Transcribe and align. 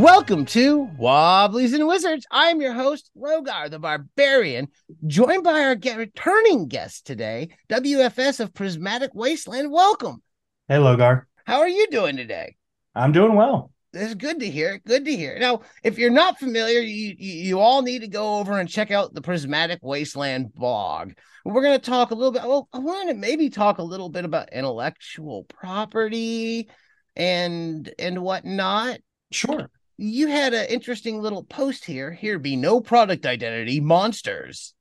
Welcome 0.00 0.46
to 0.46 0.88
Wobblies 0.96 1.74
and 1.74 1.86
Wizards. 1.86 2.26
I'm 2.30 2.62
your 2.62 2.72
host, 2.72 3.10
Logar 3.14 3.70
the 3.70 3.78
Barbarian, 3.78 4.68
joined 5.06 5.44
by 5.44 5.60
our 5.60 5.76
returning 5.94 6.68
guest 6.68 7.04
today, 7.04 7.50
WFS 7.68 8.40
of 8.40 8.54
Prismatic 8.54 9.10
Wasteland. 9.12 9.70
Welcome. 9.70 10.22
Hey, 10.68 10.76
Logar. 10.76 11.24
How 11.44 11.58
are 11.60 11.68
you 11.68 11.86
doing 11.90 12.16
today? 12.16 12.56
I'm 12.94 13.12
doing 13.12 13.34
well. 13.34 13.72
It's 13.92 14.14
good 14.14 14.40
to 14.40 14.48
hear. 14.48 14.80
Good 14.86 15.04
to 15.04 15.14
hear. 15.14 15.38
Now, 15.38 15.60
if 15.84 15.98
you're 15.98 16.08
not 16.08 16.38
familiar, 16.38 16.80
you 16.80 17.14
you, 17.18 17.32
you 17.34 17.60
all 17.60 17.82
need 17.82 18.00
to 18.00 18.08
go 18.08 18.38
over 18.38 18.58
and 18.58 18.70
check 18.70 18.90
out 18.90 19.12
the 19.12 19.20
Prismatic 19.20 19.80
Wasteland 19.82 20.54
blog. 20.54 21.12
We're 21.44 21.62
going 21.62 21.78
to 21.78 21.90
talk 21.90 22.10
a 22.10 22.14
little 22.14 22.32
bit. 22.32 22.44
Well, 22.44 22.70
I 22.72 22.78
wanted 22.78 23.12
to 23.12 23.18
maybe 23.18 23.50
talk 23.50 23.76
a 23.76 23.82
little 23.82 24.08
bit 24.08 24.24
about 24.24 24.50
intellectual 24.50 25.44
property 25.44 26.70
and 27.14 27.92
and 27.98 28.22
whatnot. 28.22 29.00
Sure. 29.30 29.68
You 30.02 30.28
had 30.28 30.54
an 30.54 30.66
interesting 30.70 31.20
little 31.20 31.44
post 31.44 31.84
here. 31.84 32.10
Here 32.10 32.38
be 32.38 32.56
no 32.56 32.80
product 32.80 33.26
identity 33.26 33.80
monsters. 33.80 34.74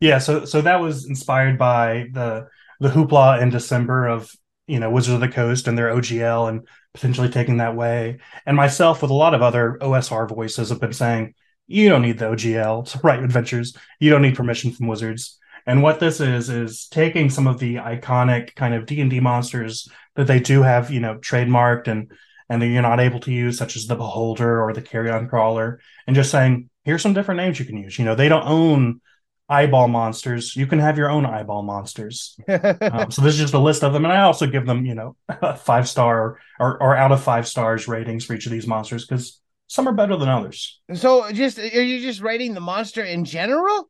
Yeah, 0.00 0.18
so 0.18 0.44
so 0.44 0.60
that 0.60 0.80
was 0.80 1.06
inspired 1.06 1.58
by 1.58 2.06
the 2.12 2.46
the 2.78 2.88
hoopla 2.88 3.42
in 3.42 3.50
December 3.50 4.06
of 4.06 4.30
you 4.68 4.78
know 4.78 4.90
Wizards 4.90 5.14
of 5.14 5.20
the 5.20 5.28
Coast 5.28 5.66
and 5.66 5.76
their 5.76 5.88
OGL 5.88 6.48
and 6.48 6.68
potentially 6.94 7.28
taking 7.28 7.56
that 7.56 7.74
way. 7.74 8.18
And 8.46 8.56
myself 8.56 9.02
with 9.02 9.10
a 9.10 9.14
lot 9.14 9.34
of 9.34 9.42
other 9.42 9.76
OSR 9.80 10.28
voices 10.28 10.68
have 10.68 10.80
been 10.80 10.92
saying, 10.92 11.34
you 11.66 11.88
don't 11.88 12.02
need 12.02 12.18
the 12.18 12.26
OGL 12.26 12.88
to 12.92 13.00
write 13.02 13.22
adventures. 13.24 13.76
You 13.98 14.10
don't 14.10 14.22
need 14.22 14.36
permission 14.36 14.70
from 14.70 14.86
Wizards. 14.86 15.38
And 15.66 15.82
what 15.82 15.98
this 15.98 16.20
is 16.20 16.48
is 16.48 16.86
taking 16.86 17.28
some 17.28 17.48
of 17.48 17.58
the 17.58 17.76
iconic 17.76 18.54
kind 18.54 18.74
of 18.74 18.86
D 18.86 19.00
and 19.00 19.10
D 19.10 19.18
monsters 19.18 19.88
that 20.14 20.28
they 20.28 20.38
do 20.38 20.62
have, 20.62 20.90
you 20.92 21.00
know, 21.00 21.16
trademarked 21.16 21.88
and 21.88 22.12
and 22.48 22.62
that 22.62 22.66
you're 22.66 22.82
not 22.82 23.00
able 23.00 23.20
to 23.20 23.32
use, 23.32 23.58
such 23.58 23.76
as 23.76 23.86
the 23.86 23.96
Beholder 23.96 24.62
or 24.62 24.72
the 24.72 24.82
Carrion 24.82 25.28
Crawler, 25.28 25.80
and 26.06 26.16
just 26.16 26.30
saying, 26.30 26.70
here's 26.84 27.02
some 27.02 27.12
different 27.12 27.38
names 27.38 27.58
you 27.58 27.66
can 27.66 27.76
use. 27.76 27.98
You 27.98 28.04
know, 28.04 28.14
they 28.14 28.28
don't 28.28 28.46
own 28.46 29.00
eyeball 29.48 29.88
monsters. 29.88 30.54
You 30.56 30.66
can 30.66 30.78
have 30.78 30.98
your 30.98 31.10
own 31.10 31.26
eyeball 31.26 31.62
monsters. 31.62 32.38
um, 32.48 33.10
so 33.10 33.22
this 33.22 33.34
is 33.34 33.40
just 33.40 33.54
a 33.54 33.58
list 33.58 33.82
of 33.82 33.92
them, 33.92 34.04
and 34.04 34.12
I 34.12 34.22
also 34.22 34.46
give 34.46 34.66
them, 34.66 34.84
you 34.84 34.94
know, 34.94 35.16
five 35.58 35.88
star 35.88 36.38
or 36.58 36.82
or 36.82 36.96
out 36.96 37.12
of 37.12 37.22
five 37.22 37.46
stars 37.46 37.88
ratings 37.88 38.24
for 38.24 38.34
each 38.34 38.46
of 38.46 38.52
these 38.52 38.66
monsters 38.66 39.06
because 39.06 39.40
some 39.66 39.86
are 39.86 39.92
better 39.92 40.16
than 40.16 40.28
others. 40.28 40.80
so, 40.94 41.30
just 41.32 41.58
are 41.58 41.82
you 41.82 42.00
just 42.00 42.20
rating 42.20 42.54
the 42.54 42.60
monster 42.60 43.04
in 43.04 43.24
general? 43.24 43.88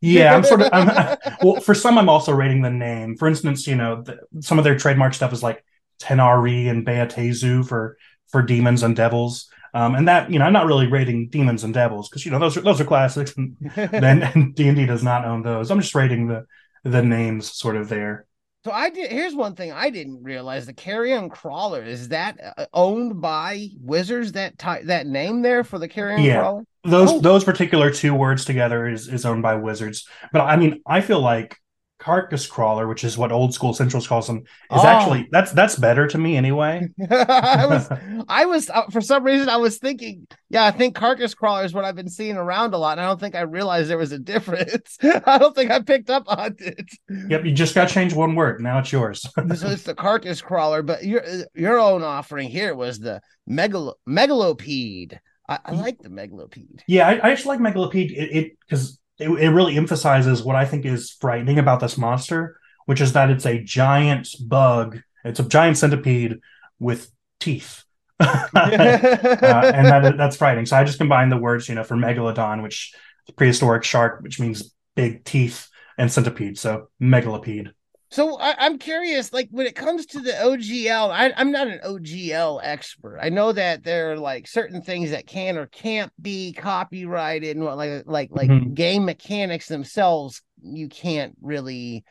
Yeah, 0.00 0.34
I'm 0.34 0.44
sort 0.44 0.60
of. 0.60 0.68
I'm, 0.72 1.16
well, 1.42 1.60
for 1.60 1.74
some, 1.74 1.96
I'm 1.96 2.10
also 2.10 2.32
rating 2.32 2.60
the 2.60 2.70
name. 2.70 3.16
For 3.16 3.26
instance, 3.26 3.66
you 3.66 3.76
know, 3.76 4.02
the, 4.02 4.20
some 4.40 4.58
of 4.58 4.64
their 4.64 4.76
trademark 4.76 5.14
stuff 5.14 5.32
is 5.32 5.42
like 5.42 5.64
Tanar'ri 6.00 6.68
and 6.68 6.86
Baatezu 6.86 7.66
for 7.66 7.96
for 8.28 8.42
demons 8.42 8.82
and 8.82 8.94
devils. 8.96 9.48
Um, 9.74 9.96
and 9.96 10.06
that 10.06 10.30
you 10.30 10.38
know, 10.38 10.44
I'm 10.44 10.52
not 10.52 10.66
really 10.66 10.86
rating 10.86 11.28
demons 11.30 11.64
and 11.64 11.74
devils 11.74 12.08
because 12.08 12.24
you 12.24 12.30
know 12.30 12.38
those 12.38 12.56
are 12.56 12.60
those 12.60 12.80
are 12.80 12.84
classics, 12.84 13.34
and 13.36 13.56
then 13.76 14.52
D 14.54 14.68
and 14.68 14.76
D 14.76 14.86
does 14.86 15.02
not 15.02 15.24
own 15.24 15.42
those. 15.42 15.70
I'm 15.70 15.80
just 15.80 15.94
rating 15.94 16.28
the 16.28 16.46
the 16.84 17.02
names 17.02 17.50
sort 17.52 17.76
of 17.76 17.88
there. 17.88 18.26
So 18.64 18.70
I 18.72 18.88
did. 18.88 19.10
Here's 19.10 19.34
one 19.34 19.56
thing 19.56 19.72
I 19.72 19.90
didn't 19.90 20.22
realize: 20.22 20.64
the 20.66 20.72
Carrion 20.72 21.28
Crawler 21.28 21.82
is 21.82 22.08
that 22.10 22.38
uh, 22.56 22.66
owned 22.72 23.20
by 23.20 23.68
Wizards. 23.80 24.32
That 24.32 24.58
ty- 24.58 24.82
that 24.84 25.06
name 25.08 25.42
there 25.42 25.64
for 25.64 25.78
the 25.78 25.88
Carrion 25.88 26.22
Yeah. 26.22 26.38
Crawler. 26.38 26.62
Those 26.84 27.12
Oh. 27.12 27.20
those 27.20 27.42
particular 27.44 27.90
two 27.90 28.14
words 28.14 28.44
together 28.44 28.86
is 28.88 29.08
is 29.08 29.26
owned 29.26 29.42
by 29.42 29.56
Wizards. 29.56 30.06
But 30.32 30.42
I 30.42 30.56
mean, 30.56 30.82
I 30.86 31.00
feel 31.00 31.20
like 31.20 31.58
Carcass 32.04 32.46
Crawler, 32.46 32.86
which 32.86 33.02
is 33.02 33.16
what 33.16 33.32
old 33.32 33.54
school 33.54 33.70
Essentials 33.70 34.06
calls 34.06 34.26
them, 34.26 34.40
is 34.40 34.44
Oh. 34.70 34.86
actually 34.86 35.26
that's 35.32 35.52
that's 35.52 35.76
better 35.76 36.06
to 36.06 36.18
me 36.18 36.36
anyway. 36.36 36.86
I 37.10 37.66
was, 37.66 37.88
I 38.28 38.44
was 38.44 38.68
uh, 38.68 38.86
for 38.90 39.00
some 39.00 39.24
reason 39.24 39.48
I 39.48 39.56
was 39.56 39.78
thinking, 39.78 40.26
yeah, 40.50 40.66
I 40.66 40.70
think 40.70 40.94
Carcass 40.94 41.32
Crawler 41.34 41.64
is 41.64 41.72
what 41.72 41.86
I've 41.86 41.96
been 41.96 42.10
seeing 42.10 42.36
around 42.36 42.74
a 42.74 42.78
lot, 42.78 42.98
and 42.98 43.00
I 43.00 43.08
don't 43.08 43.18
think 43.18 43.34
I 43.34 43.40
realized 43.40 43.88
there 43.88 43.96
was 43.96 44.12
a 44.12 44.18
difference. 44.18 44.98
I 45.02 45.38
don't 45.38 45.54
think 45.54 45.70
I 45.70 45.80
picked 45.80 46.10
up 46.10 46.24
on 46.26 46.56
it. 46.58 46.90
Yep, 47.08 47.46
you 47.46 47.52
just 47.52 47.74
got 47.74 47.88
to 47.88 47.94
change 47.94 48.12
one 48.12 48.34
word. 48.34 48.60
Now 48.60 48.80
it's 48.80 48.92
yours. 48.92 49.22
so 49.22 49.68
it's 49.68 49.84
the 49.84 49.94
Carcass 49.94 50.42
Crawler, 50.42 50.82
but 50.82 51.04
your 51.04 51.24
your 51.54 51.78
own 51.78 52.02
offering 52.02 52.50
here 52.50 52.74
was 52.74 52.98
the 52.98 53.22
megal 53.48 53.94
megalopede. 54.06 55.18
I, 55.48 55.58
I 55.64 55.72
like 55.72 55.98
the 56.02 56.08
megalopede. 56.08 56.80
Yeah, 56.86 57.08
I, 57.08 57.14
I 57.16 57.30
actually 57.30 57.58
like 57.58 57.74
Megalopede. 57.74 58.12
It 58.14 58.58
because 58.60 58.98
it, 59.18 59.28
it, 59.28 59.50
really 59.50 59.76
emphasizes 59.76 60.42
what 60.42 60.56
I 60.56 60.64
think 60.64 60.84
is 60.84 61.10
frightening 61.10 61.58
about 61.58 61.80
this 61.80 61.96
monster, 61.96 62.58
which 62.86 63.00
is 63.00 63.12
that 63.12 63.30
it's 63.30 63.46
a 63.46 63.62
giant 63.62 64.28
bug. 64.46 65.00
It's 65.24 65.40
a 65.40 65.48
giant 65.48 65.78
centipede 65.78 66.40
with 66.78 67.10
teeth, 67.40 67.84
uh, 68.20 68.48
and 68.54 69.86
that 69.86 70.16
that's 70.16 70.36
frightening. 70.36 70.66
So 70.66 70.76
I 70.76 70.84
just 70.84 70.98
combined 70.98 71.32
the 71.32 71.36
words, 71.36 71.68
you 71.68 71.74
know, 71.74 71.84
for 71.84 71.96
megalodon, 71.96 72.62
which 72.62 72.94
is 73.28 73.34
prehistoric 73.34 73.84
shark, 73.84 74.20
which 74.20 74.40
means 74.40 74.74
big 74.96 75.24
teeth, 75.24 75.68
and 75.96 76.10
centipede. 76.10 76.58
So 76.58 76.88
megalopede. 77.00 77.72
So 78.14 78.38
I, 78.38 78.54
I'm 78.64 78.78
curious, 78.78 79.32
like 79.32 79.48
when 79.50 79.66
it 79.66 79.74
comes 79.74 80.06
to 80.06 80.20
the 80.20 80.40
OGL, 80.40 81.10
I, 81.10 81.32
I'm 81.36 81.50
not 81.50 81.66
an 81.66 81.80
OGL 81.82 82.60
expert. 82.62 83.18
I 83.20 83.28
know 83.28 83.50
that 83.50 83.82
there 83.82 84.12
are 84.12 84.16
like 84.16 84.46
certain 84.46 84.82
things 84.82 85.10
that 85.10 85.26
can 85.26 85.58
or 85.58 85.66
can't 85.66 86.12
be 86.22 86.52
copyrighted, 86.52 87.56
and 87.56 87.64
what 87.64 87.76
like 87.76 88.04
like 88.06 88.28
like 88.30 88.50
Mhm. 88.50 88.72
game 88.72 89.04
mechanics 89.04 89.66
themselves, 89.66 90.42
you 90.62 90.88
can't 90.88 91.34
really 91.42 92.04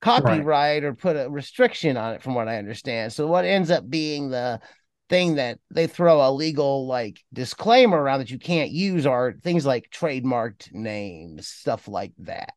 copyright 0.00 0.84
or 0.84 0.94
put 0.94 1.16
a 1.16 1.28
restriction 1.28 1.98
on 1.98 2.14
it, 2.14 2.22
from 2.22 2.34
what 2.34 2.48
I 2.48 2.56
understand. 2.56 3.12
So 3.12 3.26
what 3.26 3.44
ends 3.44 3.70
up 3.70 3.88
being 3.90 4.30
the 4.30 4.60
thing 5.10 5.34
that 5.34 5.58
they 5.70 5.86
throw 5.86 6.26
a 6.26 6.32
legal 6.32 6.86
like 6.86 7.22
disclaimer 7.34 8.00
around 8.00 8.20
that 8.20 8.30
you 8.30 8.38
can't 8.38 8.70
use 8.70 9.04
are 9.04 9.34
things 9.42 9.66
like 9.66 9.90
trademarked 9.90 10.72
names, 10.72 11.46
stuff 11.48 11.88
like 11.88 12.12
that. 12.20 12.54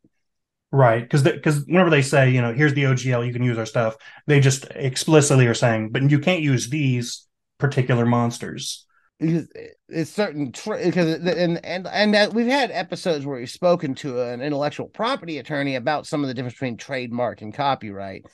Right, 0.71 1.01
because 1.01 1.23
because 1.23 1.65
whenever 1.65 1.89
they 1.89 2.03
say, 2.03 2.29
you 2.29 2.41
know, 2.41 2.53
here's 2.53 2.75
the 2.75 2.85
OGL, 2.85 3.23
you 3.23 3.33
can 3.33 3.41
use 3.41 3.57
our 3.57 3.65
stuff, 3.65 3.97
they 4.27 4.39
just 4.39 4.65
explicitly 4.75 5.47
are 5.47 5.55
saying, 5.55 5.89
but 5.91 6.09
you 6.11 6.19
can't 6.19 6.41
use 6.43 6.69
these 6.69 7.27
particular 7.57 8.05
monsters. 8.05 8.85
because 9.19 9.47
it's 9.89 10.11
certain 10.11 10.45
because 10.47 11.25
and 11.25 11.59
and 11.65 11.87
and 11.87 12.33
we've 12.33 12.47
had 12.47 12.71
episodes 12.71 13.25
where 13.25 13.39
we've 13.39 13.49
spoken 13.49 13.93
to 13.95 14.21
an 14.21 14.41
intellectual 14.41 14.87
property 14.87 15.39
attorney 15.39 15.75
about 15.75 16.07
some 16.07 16.23
of 16.23 16.27
the 16.27 16.33
difference 16.33 16.53
between 16.53 16.77
trademark 16.77 17.41
and 17.41 17.53
copyright. 17.53 18.25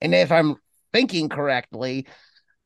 And 0.00 0.14
if 0.14 0.32
i'm 0.32 0.56
thinking 0.92 1.28
correctly 1.28 2.06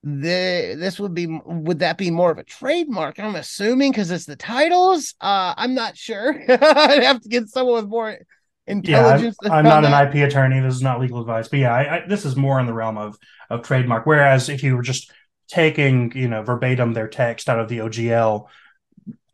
the 0.03 0.77
this 0.79 1.01
would 1.01 1.15
be 1.15 1.27
would 1.47 1.81
that 1.81 1.99
be 1.99 2.11
more 2.11 2.31
of 2.31 2.39
a 2.39 2.45
trademark 2.45 3.19
i'm 3.19 3.37
assuming 3.37 3.91
because 3.91 4.11
it's 4.11 4.27
the 4.27 4.37
titles? 4.37 5.15
Uh 5.21 5.55
i'm 5.57 5.75
not 5.75 5.97
sure. 5.97 6.35
I'd 6.49 7.03
have 7.03 7.21
to 7.23 7.29
get 7.29 7.49
someone 7.49 7.77
with 7.77 7.89
more 7.89 8.19
Yeah, 8.67 9.17
intelligence 9.17 9.37
I'm, 9.45 9.53
I'm 9.53 9.65
not 9.65 9.85
an 9.85 9.93
IP 9.93 10.25
attorney. 10.25 10.61
This 10.61 10.75
is 10.75 10.83
not 10.83 11.01
legal 11.01 11.21
advice, 11.21 11.49
but 11.49 11.59
yeah, 11.59 11.75
I, 11.75 11.97
I, 11.97 12.07
this 12.07 12.25
is 12.25 12.37
more 12.37 12.61
in 12.61 12.67
the 12.67 12.75
realm 12.75 12.99
of 12.99 13.19
of 13.51 13.63
trademark. 13.63 14.07
Whereas 14.07 14.49
if 14.49 14.63
you 14.63 14.77
were 14.77 14.83
just 14.83 15.13
taking, 15.49 16.13
you 16.17 16.29
know, 16.29 16.43
verbatim 16.43 16.93
their 16.93 17.09
text 17.09 17.49
out 17.49 17.59
of 17.61 17.69
the 17.69 17.81
OGL, 17.81 18.49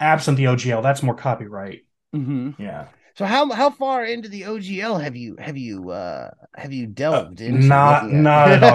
absent 0.01 0.37
the 0.37 0.47
OGL, 0.47 0.83
that's 0.83 1.03
more 1.03 1.15
copyright. 1.15 1.83
Mhm. 2.15 2.57
Yeah, 2.59 2.89
so 3.15 3.25
how 3.25 3.51
how 3.51 3.71
far 3.71 4.05
into 4.05 4.29
the 4.29 4.43
ogl 4.43 5.01
have 5.01 5.17
you 5.17 5.37
have 5.39 5.57
you 5.57 5.91
uh 5.91 6.31
have 6.57 6.73
you 6.73 6.87
delved 6.87 7.41
into 7.41 7.69
not 7.69 8.11
not 8.11 8.51
at 8.51 8.63
all. 8.63 8.75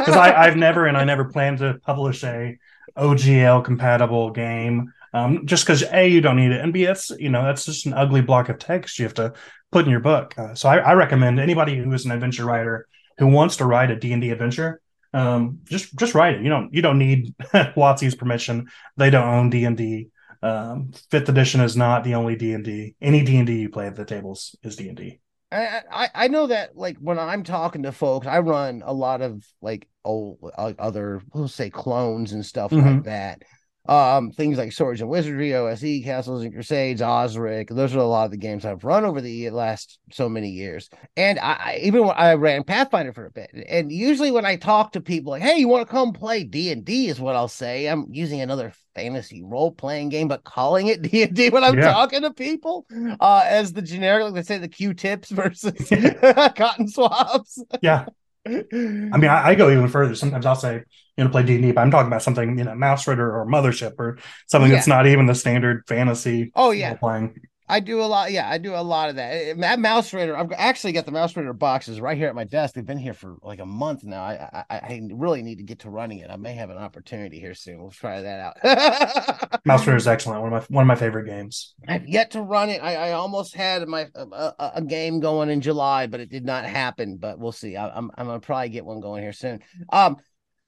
Because 0.00 0.16
I, 0.16 0.34
I've 0.46 0.56
never 0.56 0.86
and 0.86 0.96
I 0.96 1.04
never 1.04 1.24
plan 1.26 1.56
to 1.58 1.78
publish 1.84 2.24
a 2.24 2.58
OGL 2.96 3.62
compatible 3.62 4.30
game. 4.30 4.92
Um, 5.14 5.46
just 5.46 5.64
because 5.64 5.82
a 5.90 6.06
you 6.08 6.20
don't 6.20 6.36
need 6.36 6.52
it, 6.52 6.60
and 6.60 6.72
b 6.72 6.84
that's 6.84 7.10
you 7.10 7.30
know 7.30 7.42
that's 7.42 7.64
just 7.64 7.86
an 7.86 7.94
ugly 7.94 8.20
block 8.20 8.48
of 8.48 8.58
text 8.58 8.98
you 8.98 9.04
have 9.04 9.14
to 9.14 9.32
put 9.72 9.84
in 9.84 9.90
your 9.90 10.00
book. 10.00 10.34
Uh, 10.38 10.54
so 10.54 10.68
I, 10.68 10.78
I 10.78 10.92
recommend 10.94 11.40
anybody 11.40 11.76
who 11.76 11.92
is 11.92 12.04
an 12.04 12.10
adventure 12.10 12.44
writer 12.44 12.86
who 13.18 13.26
wants 13.26 13.56
to 13.56 13.64
write 13.64 13.90
a 13.90 13.96
D 13.96 14.12
and 14.12 14.22
D 14.22 14.30
adventure, 14.30 14.80
um, 15.14 15.60
just 15.64 15.96
just 15.96 16.14
write 16.14 16.34
it. 16.36 16.42
You 16.42 16.50
don't 16.50 16.72
you 16.74 16.82
don't 16.82 16.98
need 16.98 17.34
WotC's 17.52 18.14
permission. 18.14 18.68
They 18.96 19.10
don't 19.10 19.26
own 19.28 19.50
D 19.50 19.64
and 19.64 19.76
D. 19.76 20.08
Um, 20.42 20.92
Fifth 21.10 21.28
edition 21.28 21.60
is 21.60 21.76
not 21.76 22.04
the 22.04 22.14
only 22.14 22.36
D 22.36 22.52
and 22.52 22.64
D. 22.64 22.94
Any 23.00 23.22
D 23.24 23.38
and 23.38 23.46
D 23.46 23.60
you 23.60 23.68
play 23.70 23.86
at 23.86 23.96
the 23.96 24.04
tables 24.04 24.54
is 24.62 24.76
D 24.76 24.88
and 24.88 24.96
D. 24.96 25.20
I, 25.50 25.80
I 25.90 26.08
I 26.14 26.28
know 26.28 26.48
that 26.48 26.76
like 26.76 26.98
when 26.98 27.18
I'm 27.18 27.42
talking 27.42 27.84
to 27.84 27.92
folks, 27.92 28.26
I 28.26 28.40
run 28.40 28.82
a 28.84 28.92
lot 28.92 29.22
of 29.22 29.42
like 29.62 29.88
old 30.04 30.38
uh, 30.56 30.74
other 30.78 31.22
we'll 31.32 31.48
say 31.48 31.70
clones 31.70 32.32
and 32.32 32.44
stuff 32.44 32.70
like 32.70 32.84
Mhm. 32.84 33.04
that. 33.04 33.42
Um, 33.88 34.32
things 34.32 34.58
like 34.58 34.72
Swords 34.72 35.00
and 35.00 35.08
Wizardry, 35.08 35.54
OSE, 35.54 36.02
Castles 36.02 36.42
and 36.42 36.52
Crusades, 36.52 37.00
Osric. 37.00 37.68
Those 37.70 37.96
are 37.96 38.00
a 38.00 38.04
lot 38.04 38.26
of 38.26 38.30
the 38.30 38.36
games 38.36 38.66
I've 38.66 38.84
run 38.84 39.04
over 39.04 39.20
the 39.22 39.48
last 39.50 39.98
so 40.12 40.28
many 40.28 40.50
years. 40.50 40.90
And 41.16 41.38
I, 41.38 41.52
I 41.58 41.80
even 41.82 42.06
when 42.06 42.14
I 42.16 42.34
ran 42.34 42.64
Pathfinder 42.64 43.14
for 43.14 43.24
a 43.26 43.30
bit, 43.30 43.50
and 43.68 43.90
usually 43.90 44.30
when 44.30 44.44
I 44.44 44.56
talk 44.56 44.92
to 44.92 45.00
people 45.00 45.30
like, 45.30 45.42
"Hey, 45.42 45.56
you 45.58 45.68
want 45.68 45.86
to 45.86 45.90
come 45.90 46.12
play 46.12 46.44
D 46.44 46.70
and 46.70 46.84
D?" 46.84 47.08
is 47.08 47.18
what 47.18 47.34
I'll 47.34 47.48
say. 47.48 47.86
I'm 47.86 48.06
using 48.10 48.40
another 48.42 48.72
fantasy 48.94 49.42
role 49.42 49.72
playing 49.72 50.10
game, 50.10 50.28
but 50.28 50.44
calling 50.44 50.88
it 50.88 51.00
D 51.10 51.22
and 51.22 51.34
D 51.34 51.48
when 51.50 51.64
I'm 51.64 51.78
Yeah. 51.78 51.80
talking 51.80 52.22
to 52.22 52.30
people 52.32 52.86
uh, 53.20 53.44
as 53.46 53.72
the 53.72 53.82
generic, 53.82 54.24
like 54.24 54.34
they 54.34 54.42
say, 54.42 54.58
the 54.58 54.68
Q-tips 54.68 55.30
versus 55.30 55.72
cotton 56.56 56.88
swabs. 56.88 57.62
Yeah, 57.80 58.06
I 58.46 58.50
mean, 58.70 59.24
I, 59.24 59.48
I, 59.48 59.54
go 59.54 59.70
even 59.70 59.88
further. 59.88 60.14
Sometimes 60.14 60.46
I'll 60.46 60.54
say, 60.54 60.82
you 61.16 61.24
know, 61.24 61.30
play 61.30 61.42
D 61.42 61.54
and 61.54 61.62
D, 61.62 61.72
but 61.72 61.80
I'm 61.80 61.90
talking 61.90 62.06
about 62.06 62.22
something, 62.22 62.58
you 62.58 62.64
know, 62.64 62.72
Mausritter 62.72 63.18
or 63.18 63.46
Mothership 63.46 63.94
or 63.98 64.18
something 64.46 64.70
yeah. 64.70 64.76
that's 64.76 64.86
not 64.86 65.06
even 65.06 65.26
the 65.26 65.34
standard 65.34 65.84
fantasy. 65.86 66.52
Oh 66.54 66.70
yeah, 66.70 66.94
playing. 66.94 67.40
I 67.68 67.80
do 67.80 68.00
a 68.00 68.04
lot. 68.04 68.32
Yeah, 68.32 68.48
I 68.48 68.58
do 68.58 68.74
a 68.74 68.82
lot 68.82 69.10
of 69.10 69.16
that. 69.16 69.32
Eh, 69.32 69.50
eh, 69.50 69.54
that 69.58 69.78
Mausritter. 69.78 70.34
I've 70.34 70.52
actually 70.52 70.92
got 70.92 71.04
the 71.04 71.12
Mausritter 71.12 71.56
boxes 71.56 72.00
right 72.00 72.16
here 72.16 72.28
at 72.28 72.34
my 72.34 72.44
desk. 72.44 72.74
They've 72.74 72.86
been 72.86 72.98
here 72.98 73.12
for 73.12 73.36
like 73.42 73.58
a 73.58 73.66
month 73.66 74.04
now. 74.04 74.22
I, 74.22 74.64
I, 74.70 74.76
I 74.76 75.08
really 75.12 75.42
need 75.42 75.58
to 75.58 75.64
get 75.64 75.80
to 75.80 75.90
running 75.90 76.18
it. 76.18 76.30
I 76.30 76.36
may 76.36 76.54
have 76.54 76.70
an 76.70 76.78
opportunity 76.78 77.38
here 77.38 77.54
soon. 77.54 77.80
We'll 77.80 77.90
try 77.90 78.22
that 78.22 78.40
out. 78.40 79.60
Mausritter 79.66 79.96
is 79.96 80.08
excellent. 80.08 80.42
One 80.42 80.52
of 80.52 80.70
my 80.70 80.74
one 80.74 80.82
of 80.82 80.88
my 80.88 80.94
favorite 80.94 81.26
games. 81.26 81.74
I've 81.86 82.08
yet 82.08 82.30
to 82.32 82.42
run 82.42 82.70
it. 82.70 82.82
I, 82.82 83.08
I 83.08 83.12
almost 83.12 83.54
had 83.54 83.86
my 83.86 84.06
a, 84.14 84.52
a, 84.76 84.82
game 84.82 85.20
going 85.20 85.50
in 85.50 85.60
July, 85.60 86.06
but 86.06 86.20
it 86.20 86.30
did 86.30 86.46
not 86.46 86.64
happen. 86.64 87.18
But 87.18 87.38
we'll 87.38 87.52
see. 87.52 87.76
I, 87.76 87.90
I'm 87.90 88.10
I'm 88.16 88.26
gonna 88.26 88.40
probably 88.40 88.70
get 88.70 88.86
one 88.86 89.00
going 89.00 89.22
here 89.22 89.34
soon. 89.34 89.60
Um, 89.92 90.16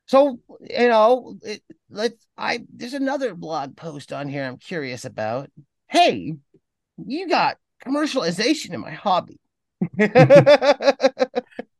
so 0.06 0.38
you 0.68 0.88
know, 0.88 1.36
it, 1.42 1.62
let's. 1.88 2.26
I 2.36 2.60
there's 2.74 2.94
another 2.94 3.34
blog 3.34 3.76
post 3.76 4.12
on 4.12 4.28
here. 4.28 4.44
I'm 4.44 4.58
curious 4.58 5.04
about. 5.04 5.50
Hey, 5.86 6.34
you 7.06 7.28
got 7.28 7.56
commercialization 7.84 8.72
in 8.72 8.80
my 8.80 8.90
hobby. 8.90 9.38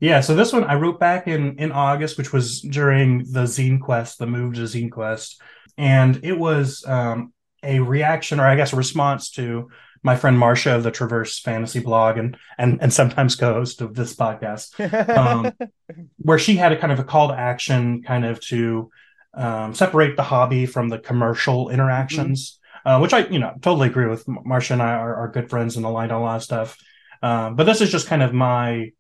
yeah, 0.01 0.21
so 0.21 0.35
this 0.35 0.53
one 0.53 0.65
I 0.65 0.75
wrote 0.75 0.99
back 0.99 1.29
in 1.29 1.59
in 1.59 1.73
August, 1.73 2.17
which 2.17 2.33
was 2.33 2.61
during 2.63 3.19
the 3.19 3.45
Zine 3.45 3.81
Quest, 3.81 4.19
the 4.19 4.27
move 4.27 4.55
to 4.55 4.63
Zine 4.63 4.91
Quest, 4.91 5.41
and 5.77 6.21
it 6.23 6.39
was 6.39 6.85
um, 6.87 7.33
a 7.63 7.81
reaction, 7.81 8.41
or 8.41 8.47
I 8.47 8.57
guess 8.57 8.73
a 8.73 8.77
response 8.77 9.31
to 9.33 9.69
my 10.03 10.17
friend 10.17 10.39
Marcia 10.39 10.75
of 10.75 10.83
the 10.83 10.91
Traverse 10.91 11.41
Fantasy 11.41 11.81
blog, 11.81 12.17
and 12.17 12.39
and 12.57 12.81
and 12.81 12.93
sometimes 12.93 13.37
co-host 13.37 13.83
of 13.83 13.95
this 13.95 14.17
podcast, 14.17 14.79
um, 15.15 15.53
where 16.17 16.39
she 16.39 16.57
had 16.57 16.73
a 16.73 16.79
kind 16.79 16.93
of 16.93 17.01
a 17.01 17.05
call 17.05 17.29
to 17.29 17.35
action, 17.35 18.03
kind 18.03 18.25
of 18.25 18.41
to 18.47 18.91
um, 19.35 19.75
separate 19.75 20.17
the 20.17 20.23
hobby 20.23 20.65
from 20.65 20.89
the 20.89 20.99
commercial 20.99 21.69
interactions. 21.69 22.53
Mm-hmm 22.53 22.57
uh, 22.85 22.99
which 22.99 23.13
I, 23.13 23.27
you 23.27 23.39
know, 23.39 23.53
totally 23.61 23.89
agree 23.89 24.07
with. 24.07 24.27
Marcia 24.27 24.75
and 24.75 24.83
I 24.83 24.95
are, 24.95 25.15
are 25.15 25.29
good 25.29 25.51
friends 25.51 25.77
and 25.77 25.85
aligned 25.85 26.13
on 26.13 26.21
a 26.21 26.25
lot 26.25 26.37
of 26.37 26.43
stuff. 26.43 26.77
Um, 27.23 27.57
but 27.57 27.65
this 27.65 27.81
is 27.81 27.91
just 27.91 28.07
kind 28.07 28.23
of 28.23 28.33
my, 28.33 28.93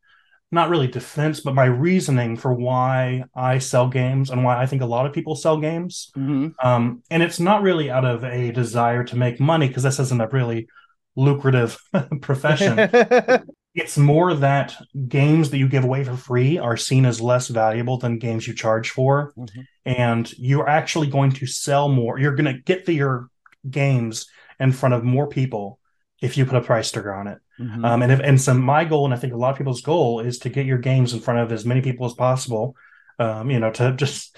not 0.52 0.68
really 0.68 0.88
defense, 0.88 1.40
but 1.40 1.54
my 1.54 1.64
reasoning 1.64 2.36
for 2.36 2.52
why 2.52 3.24
I 3.34 3.58
sell 3.58 3.88
games 3.88 4.30
and 4.30 4.44
why 4.44 4.60
I 4.60 4.66
think 4.66 4.82
a 4.82 4.86
lot 4.86 5.06
of 5.06 5.12
people 5.12 5.36
sell 5.36 5.58
games. 5.58 6.10
Mm-hmm. 6.16 6.48
Um, 6.66 7.02
and 7.10 7.22
it's 7.22 7.40
not 7.40 7.62
really 7.62 7.90
out 7.90 8.04
of 8.04 8.24
a 8.24 8.50
desire 8.52 9.04
to 9.04 9.16
make 9.16 9.40
money 9.40 9.68
because 9.68 9.84
this 9.84 10.00
isn't 10.00 10.20
a 10.20 10.28
really 10.28 10.68
lucrative 11.16 11.78
profession. 12.20 12.78
it's 13.74 13.96
more 13.96 14.34
that 14.34 14.76
games 15.06 15.50
that 15.50 15.58
you 15.58 15.68
give 15.68 15.84
away 15.84 16.02
for 16.02 16.16
free 16.16 16.58
are 16.58 16.76
seen 16.76 17.06
as 17.06 17.20
less 17.20 17.48
valuable 17.48 17.98
than 17.98 18.18
games 18.18 18.46
you 18.46 18.54
charge 18.54 18.90
for. 18.90 19.32
Mm-hmm. 19.36 19.60
And 19.86 20.32
you're 20.38 20.68
actually 20.68 21.06
going 21.06 21.32
to 21.32 21.46
sell 21.46 21.88
more. 21.88 22.18
You're 22.18 22.34
going 22.34 22.52
to 22.52 22.60
get 22.60 22.86
the, 22.86 22.94
your 22.94 23.28
games 23.68 24.26
in 24.58 24.72
front 24.72 24.94
of 24.94 25.04
more 25.04 25.26
people 25.26 25.78
if 26.20 26.36
you 26.36 26.44
put 26.44 26.56
a 26.56 26.60
price 26.60 26.88
sticker 26.88 27.12
on 27.12 27.26
it. 27.26 27.38
Mm-hmm. 27.58 27.84
Um, 27.84 28.02
and 28.02 28.12
if 28.12 28.20
and 28.20 28.40
so 28.40 28.54
my 28.54 28.84
goal, 28.84 29.04
and 29.04 29.14
I 29.14 29.16
think 29.16 29.32
a 29.32 29.36
lot 29.36 29.50
of 29.50 29.58
people's 29.58 29.82
goal, 29.82 30.20
is 30.20 30.38
to 30.40 30.48
get 30.48 30.66
your 30.66 30.78
games 30.78 31.12
in 31.12 31.20
front 31.20 31.40
of 31.40 31.52
as 31.52 31.64
many 31.64 31.80
people 31.80 32.06
as 32.06 32.14
possible. 32.14 32.74
Um, 33.18 33.50
you 33.50 33.58
know, 33.58 33.70
to 33.72 33.92
just 33.92 34.36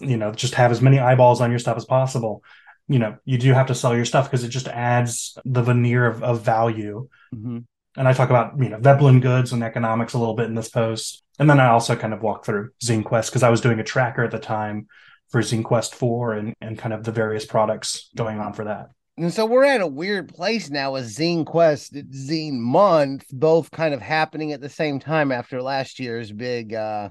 you 0.00 0.16
know 0.16 0.32
just 0.32 0.54
have 0.54 0.70
as 0.70 0.82
many 0.82 0.98
eyeballs 0.98 1.40
on 1.40 1.50
your 1.50 1.58
stuff 1.58 1.76
as 1.76 1.84
possible. 1.84 2.42
You 2.88 2.98
know, 2.98 3.18
you 3.24 3.38
do 3.38 3.52
have 3.52 3.66
to 3.66 3.74
sell 3.74 3.94
your 3.94 4.04
stuff 4.04 4.30
because 4.30 4.44
it 4.44 4.48
just 4.48 4.68
adds 4.68 5.36
the 5.44 5.62
veneer 5.62 6.06
of, 6.06 6.22
of 6.22 6.42
value. 6.42 7.08
Mm-hmm. 7.34 7.58
And 7.96 8.08
I 8.08 8.12
talk 8.12 8.30
about 8.30 8.60
you 8.60 8.68
know 8.68 8.78
Veblen 8.78 9.20
goods 9.20 9.52
and 9.52 9.62
economics 9.62 10.14
a 10.14 10.18
little 10.18 10.34
bit 10.34 10.46
in 10.46 10.54
this 10.54 10.68
post, 10.68 11.24
and 11.38 11.48
then 11.48 11.60
I 11.60 11.68
also 11.68 11.96
kind 11.96 12.14
of 12.14 12.22
walk 12.22 12.44
through 12.44 12.70
Zine 12.82 13.04
Quest 13.04 13.30
because 13.30 13.42
I 13.42 13.50
was 13.50 13.60
doing 13.60 13.80
a 13.80 13.84
tracker 13.84 14.24
at 14.24 14.30
the 14.32 14.38
time 14.38 14.88
for 15.28 15.40
Zine 15.40 15.64
Quest 15.64 15.94
4 15.94 16.32
and, 16.34 16.54
and 16.60 16.78
kind 16.78 16.92
of 16.92 17.04
the 17.04 17.12
various 17.12 17.44
products 17.44 18.10
going 18.14 18.38
on 18.38 18.52
for 18.52 18.64
that. 18.64 18.90
And 19.18 19.32
so 19.32 19.46
we're 19.46 19.64
at 19.64 19.80
a 19.80 19.86
weird 19.86 20.28
place 20.28 20.68
now 20.68 20.92
with 20.92 21.06
Zine 21.06 21.46
Quest, 21.46 21.94
Zine 21.94 22.58
Month, 22.58 23.24
both 23.32 23.70
kind 23.70 23.94
of 23.94 24.02
happening 24.02 24.52
at 24.52 24.60
the 24.60 24.68
same 24.68 25.00
time 25.00 25.32
after 25.32 25.62
last 25.62 25.98
year's 25.98 26.30
big, 26.30 26.74
uh, 26.74 27.08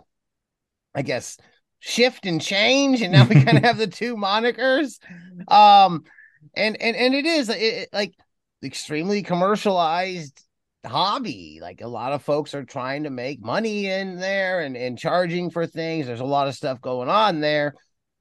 I 0.94 1.02
guess, 1.02 1.38
shift 1.80 2.28
and 2.28 2.40
change. 2.40 3.02
And 3.02 3.12
now 3.12 3.26
we 3.26 3.44
kind 3.44 3.58
of 3.58 3.64
have 3.64 3.78
the 3.78 3.88
two 3.88 4.16
monikers. 4.16 5.00
Um, 5.48 6.04
and 6.56 6.80
and 6.80 6.96
and 6.96 7.16
it 7.16 7.26
is 7.26 7.50
it, 7.50 7.90
like 7.92 8.14
extremely 8.64 9.24
commercialized 9.24 10.42
hobby. 10.86 11.60
Like 11.62 11.82
a 11.82 11.88
lot 11.88 12.14
of 12.14 12.24
folks 12.24 12.54
are 12.54 12.64
trying 12.64 13.04
to 13.04 13.10
make 13.10 13.44
money 13.44 13.88
in 13.88 14.18
there 14.18 14.62
and 14.62 14.78
and 14.78 14.98
charging 14.98 15.50
for 15.50 15.66
things. 15.66 16.06
There's 16.06 16.20
a 16.20 16.26
lot 16.26 16.48
of 16.48 16.56
stuff 16.56 16.82
going 16.82 17.10
on 17.10 17.40
there. 17.40 17.74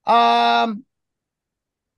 Um, 0.06 0.84